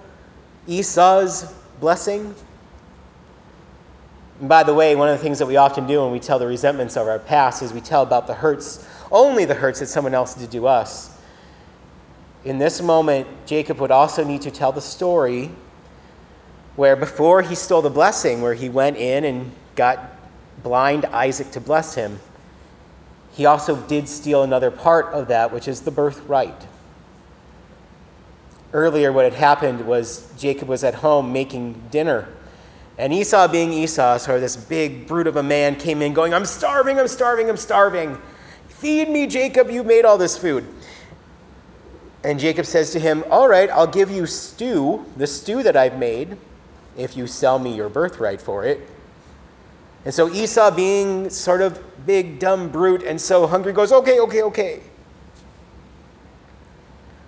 Esau's 0.69 1.53
blessing. 1.81 2.33
And 4.39 4.49
by 4.49 4.63
the 4.63 4.73
way, 4.73 4.95
one 4.95 5.09
of 5.09 5.19
the 5.19 5.21
things 5.25 5.41
that 5.41 5.47
we 5.47 5.57
often 5.57 5.89
do 5.89 6.01
when 6.03 6.13
we 6.13 6.21
tell 6.21 6.39
the 6.39 6.47
resentments 6.47 6.97
of 6.97 7.09
our 7.09 7.19
past 7.19 7.61
is 7.61 7.73
we 7.73 7.81
tell 7.81 8.05
about 8.05 8.29
the 8.29 8.35
hurts, 8.35 8.87
only 9.11 9.45
the 9.45 9.55
hurts 9.55 9.81
that 9.81 9.89
someone 9.89 10.15
else 10.15 10.35
did 10.35 10.53
to 10.53 10.69
us. 10.69 11.11
In 12.45 12.57
this 12.57 12.81
moment, 12.81 13.27
Jacob 13.47 13.81
would 13.81 13.91
also 13.91 14.23
need 14.23 14.43
to 14.43 14.53
tell 14.53 14.71
the 14.71 14.81
story 14.81 15.51
where 16.77 16.95
before 16.95 17.43
he 17.43 17.57
stole 17.57 17.83
the 17.83 17.91
blessing, 17.91 18.43
where 18.43 18.55
he 18.55 18.69
went 18.69 18.97
in 18.97 19.25
and 19.25 19.51
got 19.75 20.13
blind 20.63 21.05
Isaac 21.07 21.51
to 21.51 21.61
bless 21.61 21.93
him, 21.93 22.21
he 23.37 23.45
also 23.45 23.77
did 23.83 24.09
steal 24.09 24.45
another 24.45 24.71
part 24.71 25.13
of 25.13 25.29
that, 25.29 25.53
which 25.53 25.69
is 25.69 25.83
the 25.83 25.91
birthright. 25.91 26.67
Earlier, 28.73 29.13
what 29.13 29.25
had 29.25 29.35
happened 29.35 29.87
was 29.87 30.27
Jacob 30.39 30.69
was 30.69 30.85
at 30.85 30.95
home 30.95 31.35
making 31.35 31.75
dinner. 31.91 32.29
And 32.97 33.13
Esau, 33.13 33.47
being 33.49 33.75
Esau, 33.75 34.17
so 34.17 34.41
this 34.41 34.57
big 34.57 35.07
brute 35.07 35.27
of 35.27 35.37
a 35.37 35.43
man 35.43 35.77
came 35.77 36.01
in 36.01 36.15
going, 36.15 36.33
I'm 36.33 36.47
starving, 36.47 36.99
I'm 36.99 37.09
starving, 37.09 37.51
I'm 37.51 37.59
starving. 37.59 38.17
Feed 38.69 39.11
me, 39.11 39.27
Jacob, 39.27 39.69
you 39.69 39.83
made 39.83 40.07
all 40.07 40.17
this 40.17 40.39
food. 40.39 40.67
And 42.25 42.41
Jacob 42.41 42.65
says 42.65 42.91
to 42.93 42.99
him, 42.99 43.23
All 43.31 43.49
right, 43.49 43.69
I'll 43.69 43.87
give 43.87 44.11
you 44.11 44.25
stew, 44.25 45.05
the 45.19 45.27
stew 45.27 45.63
that 45.63 45.77
I've 45.77 45.99
made, 45.99 46.39
if 46.97 47.19
you 47.19 47.27
sell 47.27 47.59
me 47.59 47.77
your 47.77 47.91
birthright 47.91 48.41
for 48.41 48.65
it. 48.65 48.81
And 50.07 50.15
so 50.15 50.31
Esau, 50.31 50.71
being 50.71 51.29
sort 51.29 51.61
of 51.61 51.83
big, 52.07 52.39
dumb 52.39 52.69
brute, 52.71 53.03
and 53.03 53.21
so 53.21 53.47
hungry, 53.47 53.73
goes, 53.73 53.93
Okay, 53.93 54.21
okay, 54.21 54.43
okay. 54.43 54.81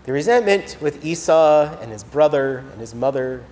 The 0.05 0.13
resentment 0.13 0.79
with 0.81 1.05
Esau 1.05 1.79
and 1.83 1.93
his 1.93 2.03
brother 2.03 2.65
and 2.73 2.81
his 2.81 2.95
mother 2.95 3.45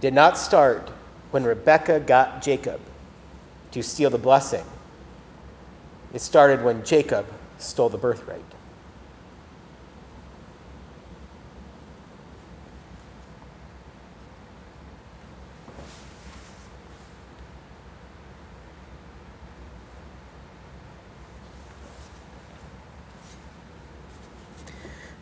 did 0.00 0.12
not 0.12 0.36
start 0.36 0.90
when 1.30 1.44
Rebekah 1.44 2.00
got 2.00 2.42
Jacob 2.42 2.80
to 3.70 3.82
steal 3.82 4.10
the 4.10 4.18
blessing. 4.18 4.64
It 6.12 6.20
started 6.20 6.62
when 6.64 6.84
Jacob 6.84 7.26
stole 7.58 7.88
the 7.88 7.98
birthright. 7.98 8.44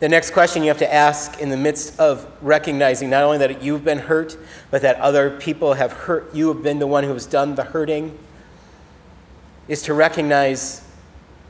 The 0.03 0.09
next 0.09 0.31
question 0.31 0.63
you 0.63 0.67
have 0.67 0.79
to 0.79 0.93
ask 0.93 1.39
in 1.39 1.47
the 1.47 1.55
midst 1.55 1.97
of 1.97 2.29
recognizing 2.41 3.09
not 3.09 3.23
only 3.23 3.37
that 3.37 3.63
you've 3.63 3.85
been 3.85 3.99
hurt, 3.99 4.35
but 4.69 4.81
that 4.81 4.97
other 4.97 5.37
people 5.39 5.73
have 5.73 5.93
hurt, 5.93 6.35
you 6.35 6.49
have 6.49 6.61
been 6.61 6.77
the 6.77 6.85
one 6.85 7.05
who 7.05 7.13
has 7.13 7.25
done 7.25 7.55
the 7.55 7.63
hurting, 7.63 8.19
is 9.69 9.81
to 9.83 9.93
recognize 9.93 10.81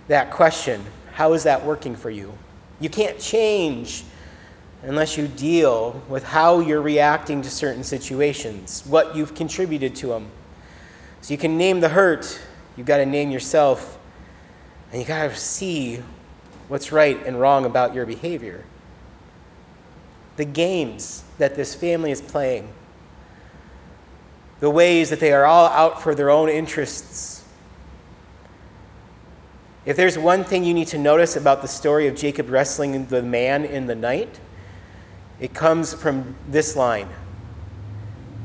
that 0.07 0.29
question 0.29 0.85
how 1.13 1.33
is 1.33 1.41
that 1.41 1.65
working 1.65 1.95
for 1.95 2.11
you? 2.11 2.31
You 2.79 2.89
can't 2.89 3.17
change 3.17 4.03
unless 4.83 5.17
you 5.17 5.27
deal 5.29 5.99
with 6.07 6.23
how 6.23 6.59
you're 6.59 6.83
reacting 6.83 7.41
to 7.41 7.49
certain 7.49 7.83
situations, 7.83 8.83
what 8.85 9.15
you've 9.15 9.33
contributed 9.33 9.95
to 9.95 10.09
them. 10.09 10.29
So 11.21 11.33
you 11.33 11.39
can 11.39 11.57
name 11.57 11.79
the 11.79 11.89
hurt, 11.89 12.39
you've 12.77 12.85
got 12.85 12.97
to 12.97 13.05
name 13.07 13.31
yourself, 13.31 13.97
and 14.91 14.99
you've 14.99 15.07
got 15.07 15.27
to 15.27 15.35
see 15.35 16.03
what's 16.67 16.91
right 16.91 17.25
and 17.25 17.39
wrong 17.39 17.65
about 17.65 17.93
your 17.93 18.05
behavior. 18.05 18.63
The 20.37 20.45
games 20.45 21.23
that 21.37 21.55
this 21.55 21.75
family 21.75 22.11
is 22.11 22.21
playing, 22.21 22.67
the 24.59 24.69
ways 24.69 25.09
that 25.09 25.19
they 25.19 25.33
are 25.33 25.45
all 25.45 25.67
out 25.67 26.01
for 26.01 26.15
their 26.15 26.29
own 26.29 26.49
interests. 26.49 27.43
If 29.85 29.97
there's 29.97 30.17
one 30.17 30.43
thing 30.43 30.63
you 30.63 30.73
need 30.73 30.87
to 30.87 30.97
notice 30.97 31.35
about 31.35 31.61
the 31.61 31.67
story 31.67 32.07
of 32.07 32.15
Jacob 32.15 32.49
wrestling 32.49 33.05
the 33.07 33.21
man 33.21 33.65
in 33.65 33.85
the 33.85 33.95
night, 33.95 34.39
it 35.39 35.53
comes 35.53 35.93
from 35.93 36.35
this 36.47 36.75
line. 36.75 37.09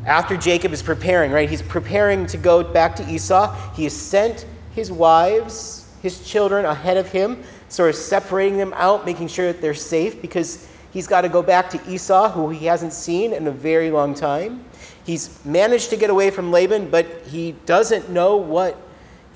After 0.05 0.37
Jacob 0.37 0.73
is 0.73 0.83
preparing, 0.83 1.31
right? 1.31 1.49
He's 1.49 1.63
preparing 1.63 2.27
to 2.27 2.37
go 2.37 2.65
back 2.65 2.97
to 2.97 3.09
Esau. 3.09 3.55
He 3.75 3.85
has 3.85 3.95
sent 3.95 4.47
his 4.75 4.91
wives, 4.91 5.87
his 6.03 6.27
children 6.29 6.65
ahead 6.65 6.97
of 6.97 7.09
him 7.09 7.45
sort 7.69 7.91
of 7.91 7.97
separating 7.97 8.57
them 8.57 8.73
out, 8.77 9.05
making 9.05 9.29
sure 9.29 9.53
that 9.53 9.61
they're 9.61 9.75
safe 9.75 10.21
because 10.21 10.69
he's 10.93 11.07
got 11.07 11.23
to 11.23 11.29
go 11.29 11.43
back 11.43 11.71
to 11.71 11.91
Esau, 11.91 12.31
who 12.31 12.51
he 12.51 12.67
hasn't 12.67 12.93
seen 12.93 13.33
in 13.33 13.47
a 13.47 13.51
very 13.51 13.91
long 13.91 14.15
time. 14.15 14.65
He's 15.05 15.43
managed 15.45 15.91
to 15.91 15.97
get 15.97 16.11
away 16.11 16.31
from 16.31 16.51
Laban, 16.51 16.91
but 16.91 17.07
he 17.27 17.53
doesn't 17.67 18.11
know 18.11 18.37
what 18.37 18.77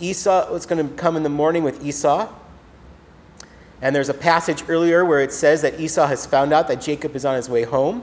Esau 0.01 0.51
what's 0.51 0.67
going 0.67 0.87
to 0.87 0.95
come 0.97 1.17
in 1.17 1.23
the 1.23 1.29
morning 1.29 1.63
with 1.63 1.85
Esau. 1.85 2.29
And 3.83 3.95
there's 3.95 4.09
a 4.09 4.15
passage 4.15 4.65
earlier 4.69 5.05
where 5.05 5.21
it 5.21 5.33
says 5.33 5.63
that 5.63 5.79
Esau 5.79 6.07
has 6.07 6.25
found 6.25 6.53
out 6.53 6.69
that 6.69 6.81
Jacob 6.81 7.17
is 7.17 7.25
on 7.25 7.35
his 7.35 7.49
way 7.49 7.65
home 7.65 8.03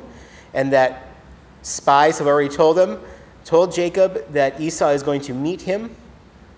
and 0.53 0.71
that 0.73 1.07
spies 1.61 2.17
have 2.17 2.27
already 2.27 2.53
told 2.53 2.77
him, 2.77 2.99
told 3.45 3.73
Jacob 3.73 4.29
that 4.33 4.59
Esau 4.59 4.89
is 4.89 5.03
going 5.03 5.21
to 5.21 5.33
meet 5.33 5.61
him 5.61 5.95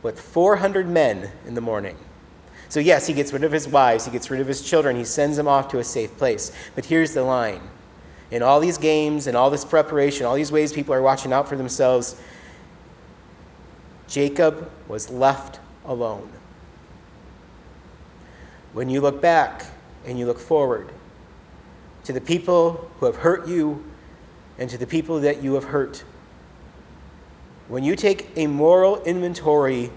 with 0.02 0.20
400 0.20 0.88
men 0.88 1.30
in 1.46 1.54
the 1.54 1.62
morning. 1.62 1.96
So, 2.72 2.80
yes, 2.80 3.06
he 3.06 3.14
gets 3.14 3.34
rid 3.34 3.44
of 3.44 3.52
his 3.52 3.68
wives, 3.68 4.06
he 4.06 4.12
gets 4.12 4.32
rid 4.32 4.40
of 4.40 4.48
his 4.48 4.62
children, 4.62 4.96
he 4.96 5.04
sends 5.04 5.36
them 5.36 5.46
off 5.46 5.68
to 5.72 5.80
a 5.80 5.84
safe 5.84 6.16
place. 6.18 6.54
But 6.74 6.86
here's 6.86 7.14
the 7.14 7.22
line 7.22 7.60
in 8.32 8.42
all 8.42 8.62
these 8.62 8.78
games 8.78 9.28
and 9.28 9.36
all 9.36 9.50
this 9.50 9.66
preparation, 9.66 10.26
all 10.26 10.36
these 10.36 10.54
ways 10.54 10.72
people 10.72 10.94
are 10.94 11.02
watching 11.02 11.34
out 11.34 11.50
for 11.50 11.58
themselves, 11.58 12.16
Jacob 14.08 14.72
was 14.88 15.10
left 15.10 15.60
alone. 15.84 16.32
When 18.72 18.90
you 18.90 19.02
look 19.02 19.22
back 19.22 19.66
and 20.06 20.18
you 20.18 20.26
look 20.26 20.40
forward 20.40 20.94
to 22.06 22.14
the 22.14 22.22
people 22.22 22.90
who 23.02 23.06
have 23.06 23.18
hurt 23.18 23.50
you 23.50 23.84
and 24.60 24.70
to 24.70 24.78
the 24.78 24.88
people 24.88 25.20
that 25.20 25.44
you 25.44 25.56
have 25.56 25.66
hurt, 25.66 26.06
when 27.68 27.84
you 27.84 27.98
take 27.98 28.30
a 28.38 28.48
moral 28.48 29.04
inventory 29.04 29.92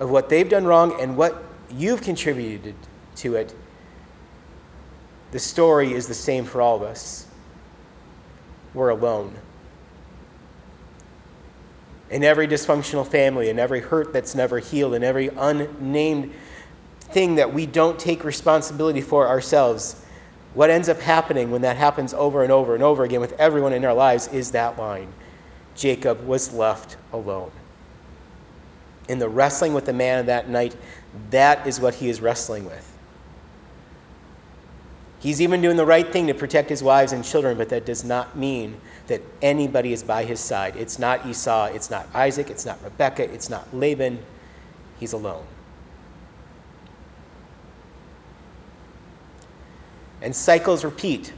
of 0.00 0.10
what 0.10 0.28
they've 0.28 0.48
done 0.48 0.64
wrong 0.64 1.00
and 1.00 1.16
what 1.16 1.44
you've 1.72 2.02
contributed 2.02 2.74
to 3.16 3.36
it, 3.36 3.54
the 5.30 5.38
story 5.38 5.92
is 5.92 6.06
the 6.08 6.14
same 6.14 6.44
for 6.44 6.60
all 6.60 6.76
of 6.76 6.82
us. 6.82 7.26
We're 8.74 8.90
alone. 8.90 9.34
In 12.10 12.24
every 12.24 12.48
dysfunctional 12.48 13.06
family, 13.06 13.50
in 13.50 13.58
every 13.58 13.80
hurt 13.80 14.12
that's 14.12 14.34
never 14.34 14.58
healed, 14.58 14.94
in 14.94 15.04
every 15.04 15.28
unnamed 15.28 16.32
thing 17.00 17.36
that 17.36 17.52
we 17.52 17.66
don't 17.66 17.98
take 17.98 18.24
responsibility 18.24 19.00
for 19.00 19.28
ourselves, 19.28 20.02
what 20.54 20.70
ends 20.70 20.88
up 20.88 20.98
happening 21.00 21.50
when 21.50 21.62
that 21.62 21.76
happens 21.76 22.12
over 22.14 22.42
and 22.42 22.50
over 22.50 22.74
and 22.74 22.82
over 22.82 23.04
again 23.04 23.20
with 23.20 23.32
everyone 23.34 23.72
in 23.72 23.84
our 23.84 23.94
lives 23.94 24.26
is 24.28 24.50
that 24.50 24.76
line 24.78 25.12
Jacob 25.76 26.24
was 26.26 26.52
left 26.52 26.96
alone. 27.12 27.50
In 29.08 29.18
the 29.18 29.28
wrestling 29.28 29.72
with 29.72 29.86
the 29.86 29.92
man 29.92 30.18
of 30.18 30.26
that 30.26 30.48
night, 30.48 30.76
that 31.30 31.66
is 31.66 31.80
what 31.80 31.94
he 31.94 32.08
is 32.08 32.20
wrestling 32.20 32.64
with. 32.64 32.86
He's 35.20 35.42
even 35.42 35.60
doing 35.60 35.76
the 35.76 35.84
right 35.84 36.10
thing 36.10 36.26
to 36.28 36.34
protect 36.34 36.70
his 36.70 36.82
wives 36.82 37.12
and 37.12 37.22
children, 37.22 37.58
but 37.58 37.68
that 37.68 37.84
does 37.84 38.04
not 38.04 38.36
mean 38.36 38.80
that 39.06 39.20
anybody 39.42 39.92
is 39.92 40.02
by 40.02 40.24
his 40.24 40.40
side. 40.40 40.76
It's 40.76 40.98
not 40.98 41.26
Esau, 41.26 41.66
it's 41.66 41.90
not 41.90 42.06
Isaac, 42.14 42.48
it's 42.48 42.64
not 42.64 42.82
Rebekah, 42.82 43.30
it's 43.30 43.50
not 43.50 43.66
Laban. 43.74 44.18
He's 44.98 45.12
alone. 45.12 45.44
And 50.22 50.34
cycles 50.34 50.84
repeat. 50.84 51.32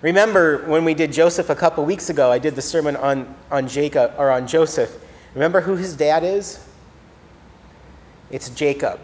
Remember 0.00 0.64
when 0.66 0.84
we 0.84 0.94
did 0.94 1.12
Joseph 1.12 1.50
a 1.50 1.54
couple 1.54 1.84
weeks 1.84 2.08
ago, 2.08 2.30
I 2.30 2.38
did 2.38 2.54
the 2.54 2.62
sermon 2.62 2.96
on, 2.96 3.34
on 3.50 3.66
Jacob 3.66 4.14
or 4.16 4.30
on 4.30 4.46
Joseph. 4.46 4.96
Remember 5.34 5.60
who 5.60 5.74
his 5.74 5.96
dad 5.96 6.24
is? 6.24 6.67
It's 8.30 8.50
Jacob. 8.50 9.00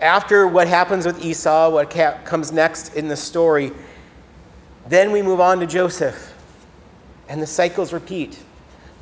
After 0.00 0.46
what 0.46 0.66
happens 0.66 1.06
with 1.06 1.24
Esau, 1.24 1.70
what 1.70 1.90
comes 2.24 2.52
next 2.52 2.94
in 2.94 3.08
the 3.08 3.16
story, 3.16 3.72
then 4.88 5.12
we 5.12 5.22
move 5.22 5.40
on 5.40 5.60
to 5.60 5.66
Joseph. 5.66 6.34
And 7.28 7.40
the 7.40 7.46
cycles 7.46 7.92
repeat. 7.92 8.38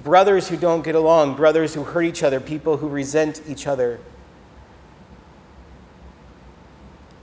Brothers 0.05 0.49
who 0.49 0.57
don't 0.57 0.83
get 0.83 0.95
along, 0.95 1.35
brothers 1.35 1.75
who 1.75 1.83
hurt 1.83 2.03
each 2.03 2.23
other, 2.23 2.41
people 2.41 2.77
who 2.77 2.89
resent 2.89 3.43
each 3.49 3.67
other. 3.67 3.99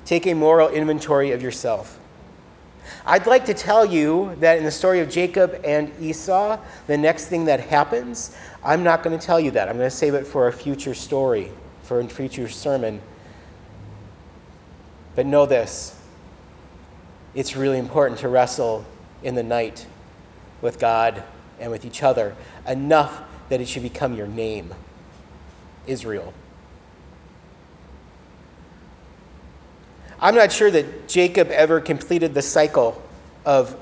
Take 0.05 0.27
a 0.27 0.33
moral 0.33 0.69
inventory 0.69 1.31
of 1.31 1.41
yourself. 1.41 1.99
I'd 3.05 3.27
like 3.27 3.45
to 3.45 3.53
tell 3.53 3.85
you 3.85 4.35
that 4.39 4.57
in 4.57 4.63
the 4.63 4.71
story 4.71 4.99
of 4.99 5.09
Jacob 5.09 5.59
and 5.63 5.91
Esau, 5.99 6.59
the 6.87 6.97
next 6.97 7.25
thing 7.25 7.45
that 7.45 7.59
happens, 7.59 8.35
I'm 8.65 8.83
not 8.83 9.03
going 9.03 9.17
to 9.17 9.23
tell 9.23 9.39
you 9.39 9.51
that. 9.51 9.69
I'm 9.69 9.77
going 9.77 9.89
to 9.89 9.95
save 9.95 10.15
it 10.15 10.25
for 10.25 10.47
a 10.47 10.51
future 10.51 10.95
story, 10.95 11.51
for 11.83 11.99
a 11.99 12.07
future 12.09 12.49
sermon. 12.49 12.99
But 15.15 15.27
know 15.27 15.45
this 15.45 15.95
it's 17.35 17.55
really 17.55 17.77
important 17.77 18.19
to 18.21 18.29
wrestle 18.29 18.83
in 19.21 19.35
the 19.35 19.43
night 19.43 19.85
with 20.61 20.79
God 20.79 21.21
and 21.59 21.69
with 21.69 21.85
each 21.85 22.01
other 22.01 22.35
enough 22.67 23.21
that 23.49 23.61
it 23.61 23.67
should 23.67 23.83
become 23.83 24.15
your 24.15 24.27
name 24.27 24.73
Israel. 25.85 26.33
I'm 30.19 30.33
not 30.33 30.51
sure 30.51 30.71
that 30.71 31.07
Jacob 31.07 31.51
ever 31.51 31.81
completed 31.81 32.33
the 32.33 32.41
cycle 32.41 33.01
of 33.45 33.77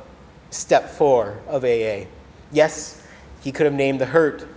step 0.49 0.89
four 0.89 1.39
of 1.47 1.63
AA. 1.63 2.05
Yes, 2.51 3.01
he 3.41 3.51
could 3.51 3.65
have 3.65 3.73
named 3.73 4.01
the 4.01 4.05
hurt 4.05 4.47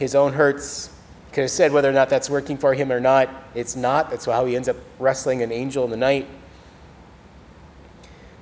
his 0.00 0.16
own 0.16 0.32
hurts. 0.32 0.90
Could 1.32 1.42
have 1.42 1.50
said 1.50 1.70
whether 1.72 1.88
or 1.88 1.92
not 1.92 2.08
that's 2.08 2.28
working 2.28 2.56
for 2.56 2.74
him 2.74 2.90
or 2.90 2.98
not. 2.98 3.28
It's 3.54 3.76
not. 3.76 4.10
That's 4.10 4.24
how 4.24 4.44
he 4.46 4.56
ends 4.56 4.68
up 4.68 4.76
wrestling 4.98 5.42
an 5.42 5.52
angel 5.52 5.84
in 5.84 5.90
the 5.90 5.96
night. 5.96 6.26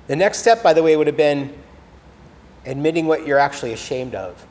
The 0.07 0.15
next 0.15 0.39
step, 0.39 0.63
by 0.63 0.73
the 0.73 0.81
way, 0.81 0.95
would 0.95 1.05
have 1.05 1.17
been 1.17 1.53
admitting 2.65 3.05
what 3.05 3.27
you're 3.27 3.37
actually 3.37 3.73
ashamed 3.73 4.15
of. 4.15 4.43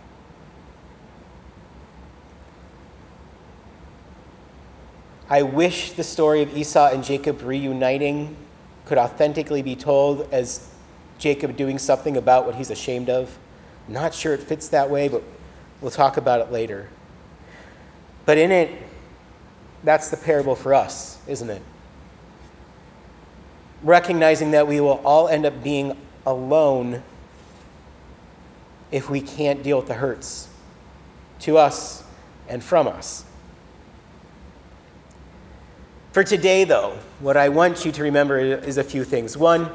I 5.30 5.42
wish 5.42 5.92
the 5.92 6.04
story 6.04 6.42
of 6.42 6.56
Esau 6.56 6.90
and 6.90 7.02
Jacob 7.02 7.42
reuniting 7.42 8.36
could 8.84 8.98
authentically 8.98 9.62
be 9.62 9.74
told 9.74 10.32
as 10.32 10.68
Jacob 11.18 11.56
doing 11.56 11.78
something 11.78 12.18
about 12.18 12.46
what 12.46 12.54
he's 12.54 12.70
ashamed 12.70 13.10
of. 13.10 13.36
I'm 13.86 13.94
not 13.94 14.14
sure 14.14 14.32
it 14.34 14.42
fits 14.42 14.68
that 14.68 14.88
way, 14.88 15.08
but 15.08 15.22
we'll 15.80 15.90
talk 15.90 16.18
about 16.18 16.40
it 16.40 16.52
later. 16.52 16.88
But 18.28 18.36
in 18.36 18.52
it, 18.52 18.70
that's 19.84 20.10
the 20.10 20.16
parable 20.18 20.54
for 20.54 20.74
us, 20.74 21.16
isn't 21.26 21.48
it? 21.48 21.62
Recognizing 23.82 24.50
that 24.50 24.68
we 24.68 24.82
will 24.82 25.00
all 25.02 25.28
end 25.28 25.46
up 25.46 25.62
being 25.62 25.96
alone 26.26 27.02
if 28.90 29.08
we 29.08 29.22
can't 29.22 29.62
deal 29.62 29.78
with 29.78 29.88
the 29.88 29.94
hurts 29.94 30.46
to 31.40 31.56
us 31.56 32.04
and 32.50 32.62
from 32.62 32.86
us. 32.86 33.24
For 36.12 36.22
today, 36.22 36.64
though, 36.64 36.98
what 37.20 37.38
I 37.38 37.48
want 37.48 37.86
you 37.86 37.92
to 37.92 38.02
remember 38.02 38.38
is 38.38 38.76
a 38.76 38.84
few 38.84 39.04
things. 39.04 39.38
One, 39.38 39.70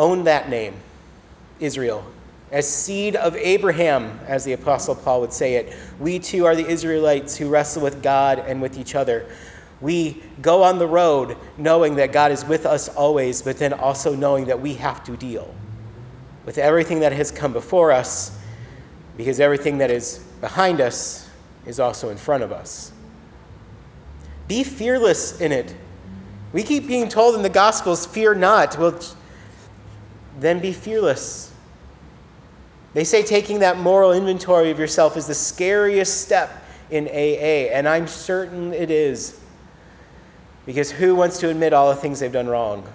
own 0.00 0.24
that 0.24 0.48
name, 0.48 0.74
Israel. 1.60 2.04
As 2.52 2.68
seed 2.68 3.16
of 3.16 3.34
Abraham, 3.36 4.20
as 4.26 4.44
the 4.44 4.52
Apostle 4.52 4.94
Paul 4.94 5.22
would 5.22 5.32
say 5.32 5.54
it, 5.54 5.74
we 5.98 6.18
too 6.18 6.44
are 6.44 6.54
the 6.54 6.66
Israelites 6.66 7.34
who 7.34 7.48
wrestle 7.48 7.82
with 7.82 8.02
God 8.02 8.40
and 8.40 8.60
with 8.60 8.78
each 8.78 8.94
other. 8.94 9.26
We 9.80 10.22
go 10.42 10.62
on 10.62 10.78
the 10.78 10.86
road 10.86 11.36
knowing 11.56 11.94
that 11.96 12.12
God 12.12 12.30
is 12.30 12.44
with 12.44 12.66
us 12.66 12.90
always, 12.90 13.40
but 13.40 13.56
then 13.56 13.72
also 13.72 14.14
knowing 14.14 14.44
that 14.44 14.60
we 14.60 14.74
have 14.74 15.02
to 15.04 15.16
deal 15.16 15.54
with 16.44 16.58
everything 16.58 17.00
that 17.00 17.12
has 17.12 17.30
come 17.30 17.52
before 17.52 17.90
us, 17.90 18.36
because 19.16 19.40
everything 19.40 19.78
that 19.78 19.90
is 19.90 20.18
behind 20.40 20.80
us 20.80 21.30
is 21.66 21.80
also 21.80 22.10
in 22.10 22.16
front 22.16 22.42
of 22.42 22.52
us. 22.52 22.92
Be 24.46 24.62
fearless 24.62 25.40
in 25.40 25.52
it. 25.52 25.74
We 26.52 26.62
keep 26.64 26.86
being 26.86 27.08
told 27.08 27.34
in 27.34 27.42
the 27.42 27.48
Gospels, 27.48 28.04
fear 28.04 28.34
not. 28.34 28.78
Well, 28.78 29.00
then 30.38 30.58
be 30.58 30.72
fearless. 30.72 31.51
They 32.94 33.04
say 33.04 33.22
taking 33.22 33.58
that 33.60 33.78
moral 33.78 34.12
inventory 34.12 34.70
of 34.70 34.78
yourself 34.78 35.16
is 35.16 35.26
the 35.26 35.34
scariest 35.34 36.22
step 36.22 36.64
in 36.90 37.08
AA, 37.08 37.72
and 37.72 37.88
I'm 37.88 38.06
certain 38.06 38.72
it 38.74 38.90
is. 38.90 39.40
Because 40.66 40.90
who 40.90 41.14
wants 41.14 41.38
to 41.38 41.48
admit 41.48 41.72
all 41.72 41.88
the 41.88 42.00
things 42.00 42.20
they've 42.20 42.30
done 42.30 42.46
wrong? 42.46 42.86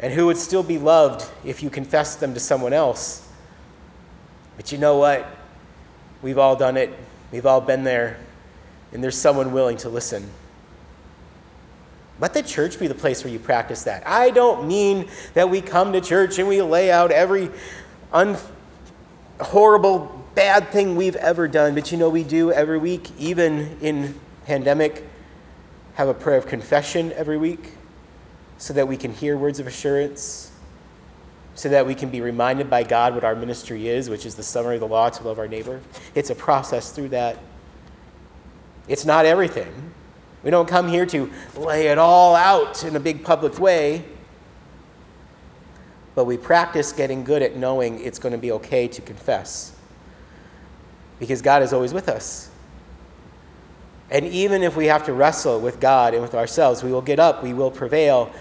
And 0.00 0.12
who 0.12 0.26
would 0.26 0.36
still 0.36 0.62
be 0.62 0.78
loved 0.78 1.28
if 1.44 1.62
you 1.62 1.70
confessed 1.70 2.20
them 2.20 2.34
to 2.34 2.40
someone 2.40 2.72
else? 2.72 3.26
But 4.56 4.70
you 4.70 4.78
know 4.78 4.98
what? 4.98 5.26
We've 6.22 6.38
all 6.38 6.54
done 6.54 6.76
it, 6.76 6.92
we've 7.32 7.46
all 7.46 7.60
been 7.60 7.82
there 7.82 8.18
and 8.92 9.02
there's 9.02 9.18
someone 9.18 9.52
willing 9.52 9.76
to 9.78 9.88
listen. 9.88 10.28
Let 12.18 12.32
the 12.32 12.42
church 12.42 12.78
be 12.78 12.86
the 12.86 12.94
place 12.94 13.22
where 13.22 13.32
you 13.32 13.38
practice 13.38 13.82
that. 13.82 14.06
I 14.06 14.30
don't 14.30 14.66
mean 14.66 15.10
that 15.34 15.48
we 15.48 15.60
come 15.60 15.92
to 15.92 16.00
church 16.00 16.38
and 16.38 16.48
we 16.48 16.62
lay 16.62 16.90
out 16.90 17.10
every 17.10 17.50
un- 18.12 18.38
horrible, 19.40 20.24
bad 20.34 20.68
thing 20.70 20.96
we've 20.96 21.16
ever 21.16 21.48
done, 21.48 21.74
but 21.74 21.90
you 21.90 21.98
know, 21.98 22.08
we 22.08 22.22
do 22.22 22.52
every 22.52 22.78
week, 22.78 23.10
even 23.18 23.76
in 23.80 24.18
pandemic, 24.44 25.04
have 25.94 26.08
a 26.08 26.14
prayer 26.14 26.36
of 26.36 26.46
confession 26.46 27.12
every 27.12 27.38
week 27.38 27.72
so 28.58 28.72
that 28.74 28.86
we 28.86 28.96
can 28.96 29.12
hear 29.12 29.36
words 29.36 29.60
of 29.60 29.66
assurance, 29.66 30.52
so 31.54 31.68
that 31.68 31.86
we 31.86 31.94
can 31.94 32.10
be 32.10 32.20
reminded 32.20 32.68
by 32.68 32.82
God 32.82 33.14
what 33.14 33.24
our 33.24 33.34
ministry 33.34 33.88
is, 33.88 34.10
which 34.10 34.26
is 34.26 34.34
the 34.34 34.42
summary 34.42 34.74
of 34.74 34.80
the 34.80 34.88
law 34.88 35.08
to 35.08 35.24
love 35.24 35.38
our 35.38 35.48
neighbor. 35.48 35.80
It's 36.14 36.30
a 36.30 36.34
process 36.34 36.90
through 36.92 37.08
that. 37.10 37.38
It's 38.88 39.04
not 39.04 39.26
everything. 39.26 39.72
We 40.42 40.50
don't 40.50 40.68
come 40.68 40.86
here 40.86 41.06
to 41.06 41.30
lay 41.56 41.88
it 41.88 41.98
all 41.98 42.36
out 42.36 42.84
in 42.84 42.94
a 42.96 43.00
big 43.00 43.24
public 43.24 43.58
way, 43.58 44.04
but 46.16 46.24
we 46.24 46.38
practice 46.38 46.92
getting 46.92 47.22
good 47.22 47.42
at 47.42 47.56
knowing 47.56 48.00
it's 48.00 48.18
going 48.18 48.32
to 48.32 48.38
be 48.38 48.50
okay 48.50 48.88
to 48.88 49.02
confess 49.02 49.74
because 51.20 51.42
God 51.42 51.62
is 51.62 51.72
always 51.72 51.92
with 51.94 52.08
us. 52.08 52.50
And 54.10 54.24
even 54.26 54.62
if 54.62 54.76
we 54.76 54.86
have 54.86 55.04
to 55.06 55.12
wrestle 55.12 55.60
with 55.60 55.78
God 55.78 56.14
and 56.14 56.22
with 56.22 56.34
ourselves, 56.34 56.82
we 56.82 56.90
will 56.90 57.02
get 57.02 57.20
up, 57.20 57.42
we 57.42 57.52
will 57.52 57.70
prevail. 57.70 58.32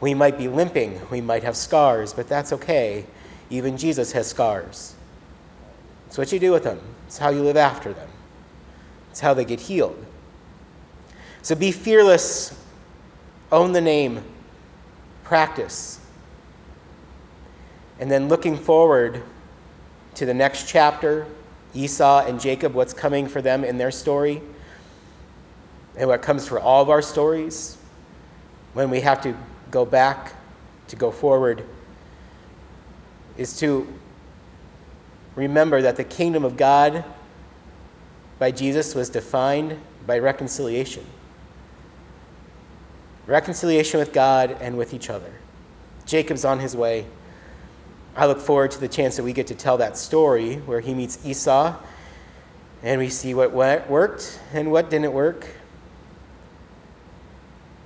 We 0.00 0.12
might 0.12 0.38
be 0.38 0.48
limping, 0.48 1.00
we 1.10 1.20
might 1.20 1.44
have 1.44 1.56
scars, 1.56 2.12
but 2.12 2.26
that's 2.28 2.52
okay. 2.52 3.06
Even 3.48 3.76
Jesus 3.76 4.10
has 4.12 4.26
scars. 4.26 4.94
It's 6.08 6.18
what 6.18 6.32
you 6.32 6.40
do 6.40 6.50
with 6.50 6.64
them, 6.64 6.80
it's 7.06 7.18
how 7.18 7.30
you 7.30 7.42
live 7.42 7.56
after 7.56 7.92
them. 7.92 8.08
It's 9.10 9.20
how 9.20 9.34
they 9.34 9.44
get 9.44 9.60
healed. 9.60 10.04
So 11.42 11.54
be 11.54 11.70
fearless, 11.70 12.58
own 13.52 13.72
the 13.72 13.80
name, 13.80 14.24
practice. 15.22 15.99
And 18.00 18.10
then 18.10 18.28
looking 18.28 18.56
forward 18.56 19.22
to 20.14 20.26
the 20.26 20.34
next 20.34 20.68
chapter, 20.68 21.26
Esau 21.74 22.26
and 22.26 22.40
Jacob, 22.40 22.74
what's 22.74 22.92
coming 22.92 23.28
for 23.28 23.40
them 23.40 23.62
in 23.62 23.78
their 23.78 23.90
story, 23.90 24.42
and 25.96 26.08
what 26.08 26.22
comes 26.22 26.48
for 26.48 26.58
all 26.58 26.82
of 26.82 26.90
our 26.90 27.02
stories 27.02 27.76
when 28.72 28.90
we 28.90 29.00
have 29.00 29.20
to 29.22 29.36
go 29.70 29.84
back 29.84 30.32
to 30.88 30.96
go 30.96 31.10
forward, 31.10 31.62
is 33.36 33.56
to 33.58 33.86
remember 35.36 35.82
that 35.82 35.96
the 35.96 36.04
kingdom 36.04 36.44
of 36.44 36.56
God 36.56 37.04
by 38.38 38.50
Jesus 38.50 38.94
was 38.94 39.08
defined 39.08 39.78
by 40.06 40.18
reconciliation 40.18 41.04
reconciliation 43.26 44.00
with 44.00 44.12
God 44.12 44.56
and 44.60 44.76
with 44.76 44.92
each 44.92 45.08
other. 45.08 45.32
Jacob's 46.04 46.44
on 46.44 46.58
his 46.58 46.74
way. 46.76 47.06
I 48.20 48.26
look 48.26 48.38
forward 48.38 48.70
to 48.72 48.78
the 48.78 48.86
chance 48.86 49.16
that 49.16 49.22
we 49.22 49.32
get 49.32 49.46
to 49.46 49.54
tell 49.54 49.78
that 49.78 49.96
story 49.96 50.56
where 50.56 50.80
he 50.80 50.92
meets 50.92 51.24
Esau 51.24 51.74
and 52.82 53.00
we 53.00 53.08
see 53.08 53.32
what 53.32 53.50
worked 53.54 54.38
and 54.52 54.70
what 54.70 54.90
didn't 54.90 55.14
work. 55.14 55.46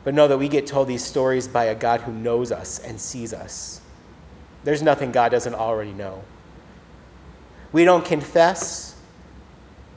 But 0.03 0.15
know 0.15 0.27
that 0.27 0.37
we 0.37 0.49
get 0.49 0.67
told 0.67 0.89
these 0.89 1.05
stories 1.05 1.47
by 1.47 1.67
a 1.67 1.75
God 1.77 2.01
who 2.01 2.13
knows 2.13 2.51
us 2.51 2.81
and 2.81 3.01
sees 3.01 3.33
us. 3.33 3.81
There's 4.65 4.83
nothing 4.83 5.13
God 5.13 5.29
doesn't 5.29 5.55
already 5.55 5.93
know. 5.93 6.21
We 7.73 7.85
don't 7.85 8.05
confess 8.05 8.97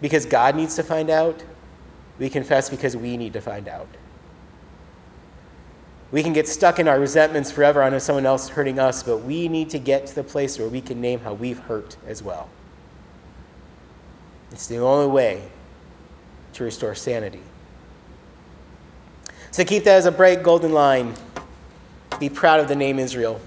because 0.01 0.27
God 0.27 0.55
needs 0.55 0.75
to 0.75 0.83
find 0.83 1.09
out, 1.09 1.43
we 2.19 2.29
confess 2.29 2.69
because 2.69 2.95
we 2.95 3.17
need 3.17 3.33
to 3.33 3.41
find 3.41 3.67
out. 3.67 3.87
We 6.11 6.23
can 6.23 6.31
get 6.31 6.47
stuck 6.47 6.79
in 6.79 6.87
our 6.87 6.99
resentments 6.99 7.51
forever 7.51 7.83
on 7.83 7.99
someone 7.99 8.25
else 8.25 8.47
hurting 8.47 8.79
us, 8.79 9.03
but 9.03 9.17
we 9.17 9.49
need 9.49 9.69
to 9.71 9.79
get 9.79 10.07
to 10.07 10.15
the 10.15 10.23
place 10.23 10.57
where 10.57 10.69
we 10.69 10.79
can 10.79 11.01
name 11.01 11.19
how 11.19 11.33
we've 11.33 11.59
hurt 11.59 11.97
as 12.07 12.23
well. 12.23 12.49
It's 14.51 14.67
the 14.67 14.77
only 14.77 15.07
way 15.07 15.43
to 16.53 16.63
restore 16.63 16.95
sanity. 16.95 17.41
So 19.51 19.65
keep 19.65 19.83
that 19.83 19.95
as 19.95 20.05
a 20.05 20.11
bright 20.11 20.43
golden 20.43 20.71
line. 20.71 21.13
Be 22.19 22.29
proud 22.29 22.59
of 22.59 22.67
the 22.67 22.75
name 22.75 22.99
Israel. 22.99 23.41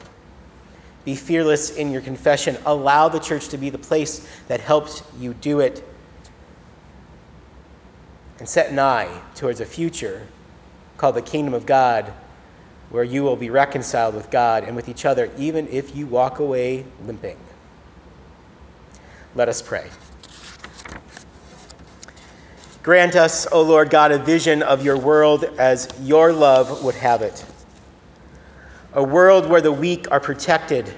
Be 1.04 1.14
fearless 1.14 1.70
in 1.70 1.90
your 1.90 2.02
confession. 2.02 2.58
Allow 2.66 3.08
the 3.08 3.18
church 3.18 3.48
to 3.48 3.56
be 3.56 3.70
the 3.70 3.78
place 3.78 4.28
that 4.48 4.60
helps 4.60 5.02
you 5.18 5.32
do 5.34 5.60
it 5.60 5.82
and 8.38 8.48
set 8.48 8.70
an 8.70 8.78
eye 8.78 9.20
towards 9.34 9.60
a 9.60 9.66
future 9.66 10.26
called 10.98 11.14
the 11.14 11.22
kingdom 11.22 11.54
of 11.54 11.64
God, 11.64 12.12
where 12.90 13.05
you 13.05 13.22
will 13.22 13.37
be 13.37 13.50
reconciled 13.50 14.14
with 14.14 14.31
God 14.31 14.64
and 14.64 14.76
with 14.76 14.88
each 14.88 15.05
other, 15.05 15.31
even 15.38 15.66
if 15.68 15.96
you 15.96 16.07
walk 16.07 16.40
away 16.40 16.85
limping. 17.07 17.37
Let 19.35 19.48
us 19.48 19.62
pray. 19.62 19.88
Grant 22.83 23.14
us, 23.14 23.46
O 23.53 23.62
Lord 23.62 23.90
God, 23.90 24.11
a 24.11 24.18
vision 24.18 24.62
of 24.62 24.85
your 24.85 24.96
world 24.96 25.44
as 25.59 25.88
your 26.03 26.33
love 26.33 26.83
would 26.83 26.94
have 26.96 27.22
it. 27.22 27.44
A 28.94 29.03
world 29.03 29.48
where 29.48 29.61
the 29.61 29.70
weak 29.70 30.11
are 30.11 30.18
protected 30.18 30.92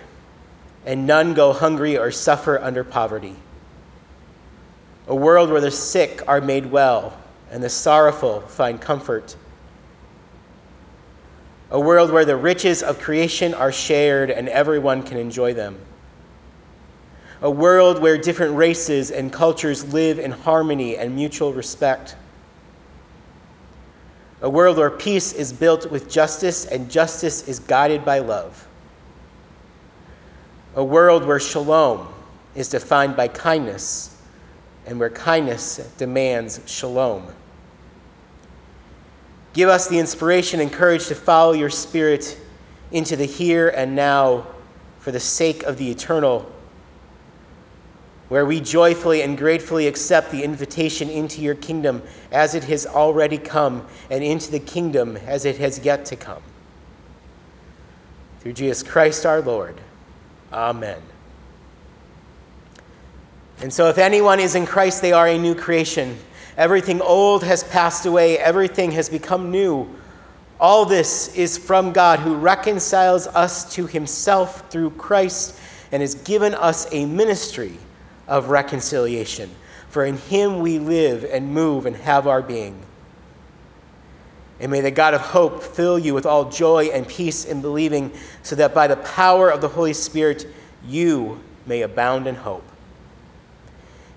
and 0.87 1.07
none 1.07 1.35
go 1.35 1.53
hungry 1.53 1.99
or 1.99 2.11
suffer 2.11 2.59
under 2.61 2.85
poverty. 2.85 3.37
A 5.09 5.15
world 5.15 5.51
where 5.51 5.61
the 5.61 5.71
sick 5.71 6.23
are 6.27 6.41
made 6.41 6.65
well 6.67 7.19
and 7.51 7.63
the 7.63 7.69
sorrowful 7.69 8.41
find 8.43 8.81
comfort. 8.81 9.37
A 11.73 11.81
world 11.81 12.13
where 12.13 12.25
the 12.25 12.37
riches 12.37 12.83
of 12.83 13.01
creation 13.01 13.55
are 13.55 13.73
shared 13.73 14.31
and 14.31 14.49
everyone 14.49 15.03
can 15.03 15.17
enjoy 15.17 15.55
them. 15.55 15.77
a 17.43 17.51
world 17.51 18.01
where 18.01 18.17
different 18.17 18.55
races 18.55 19.11
and 19.11 19.33
cultures 19.33 19.93
live 19.93 20.21
in 20.21 20.31
harmony 20.31 20.97
and 20.97 21.15
mutual 21.15 21.53
respect, 21.53 22.15
a 24.43 24.49
world 24.49 24.77
where 24.77 24.91
peace 24.91 25.33
is 25.33 25.53
built 25.53 25.91
with 25.91 26.09
justice 26.09 26.67
and 26.67 26.89
justice 26.89 27.49
is 27.49 27.59
guided 27.59 28.05
by 28.05 28.21
love, 28.21 28.67
a 30.77 30.85
world 30.85 31.27
where 31.27 31.41
shalom 31.41 32.07
is 32.55 32.69
defined 32.69 33.17
by 33.17 33.27
kindness 33.27 34.17
and 34.87 34.99
where 34.99 35.11
kindness 35.11 35.79
demands 35.99 36.61
shalom. 36.67 37.27
Give 39.53 39.69
us 39.69 39.87
the 39.87 39.99
inspiration 39.99 40.61
and 40.61 40.73
courage 40.73 41.07
to 41.09 41.15
follow 41.15 41.53
your 41.53 41.71
Spirit 41.71 42.38
into 42.91 43.17
the 43.17 43.25
here 43.25 43.69
and 43.71 43.95
now 43.95 44.47
for 44.99 45.12
the 45.12 45.21
sake 45.21 45.65
of 45.65 45.77
the 45.77 45.91
eternal, 45.91 46.51
where 48.29 48.47
we 48.47 48.61
joyfully 48.61 49.23
and 49.23 49.37
gratefully 49.37 49.88
accept 49.88 50.31
the 50.31 50.43
invitation 50.43 51.11
into 51.11 51.43
your 51.43 51.55
kingdom 51.57 52.03
as 52.31 52.55
it 52.55 52.65
has 52.65 52.87
already 52.87 53.37
come 53.37 53.85
and 54.11 54.25
into 54.25 54.51
the 54.51 54.61
kingdom 54.61 55.17
as 55.27 55.45
it 55.45 55.59
has 55.59 55.79
yet 55.81 56.05
to 56.07 56.17
come. 56.17 56.43
Through 58.41 58.55
Jesus 58.55 58.83
Christ 58.83 59.27
our 59.27 59.43
Lord. 59.43 59.79
Amen. 60.53 61.01
And 63.61 63.73
so, 63.73 63.88
if 63.88 63.99
anyone 63.99 64.41
is 64.41 64.55
in 64.55 64.67
Christ, 64.67 65.03
they 65.03 65.12
are 65.12 65.29
a 65.29 65.38
new 65.38 65.55
creation. 65.55 66.19
Everything 66.57 67.01
old 67.01 67.43
has 67.45 67.65
passed 67.65 68.07
away, 68.07 68.38
everything 68.38 68.91
has 68.93 69.09
become 69.09 69.51
new. 69.51 69.88
All 70.61 70.85
this 70.85 71.35
is 71.35 71.59
from 71.59 71.93
God 71.93 72.21
who 72.21 72.35
reconciles 72.35 73.27
us 73.29 73.73
to 73.75 73.87
himself 73.87 74.71
through 74.71 74.91
Christ 74.91 75.59
and 75.91 76.01
has 76.01 76.15
given 76.15 76.55
us 76.55 76.87
a 76.93 77.07
ministry 77.07 77.77
of 78.29 78.51
reconciliation. 78.51 79.51
For 79.88 80.05
in 80.05 80.17
him 80.17 80.61
we 80.61 80.79
live 80.79 81.25
and 81.25 81.53
move 81.53 81.87
and 81.87 81.97
have 81.97 82.27
our 82.27 82.43
being. 82.43 82.79
And 84.61 84.71
may 84.71 84.81
the 84.81 84.91
God 84.91 85.15
of 85.15 85.21
hope 85.21 85.62
fill 85.62 85.99
you 85.99 86.15
with 86.15 86.25
all 86.25 86.49
joy 86.49 86.87
and 86.87 87.07
peace 87.09 87.45
in 87.47 87.61
believing, 87.61 88.12
so 88.43 88.55
that 88.57 88.73
by 88.73 88.87
the 88.87 88.97
power 88.97 89.51
of 89.51 89.61
the 89.61 89.69
Holy 89.69 89.93
Spirit 89.93 90.47
you 90.87 91.41
may 91.67 91.83
abound 91.83 92.27
in 92.27 92.35
hope. 92.35 92.65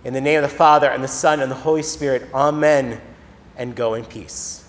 In 0.05 0.13
the 0.13 0.21
name 0.21 0.43
of 0.43 0.49
the 0.49 0.55
Father, 0.55 0.91
and 0.91 1.03
the 1.03 1.07
Son, 1.07 1.41
and 1.41 1.49
the 1.49 1.55
Holy 1.55 1.81
Spirit, 1.81 2.29
amen, 2.31 3.01
and 3.57 3.75
go 3.75 3.95
in 3.95 4.05
peace. 4.05 4.64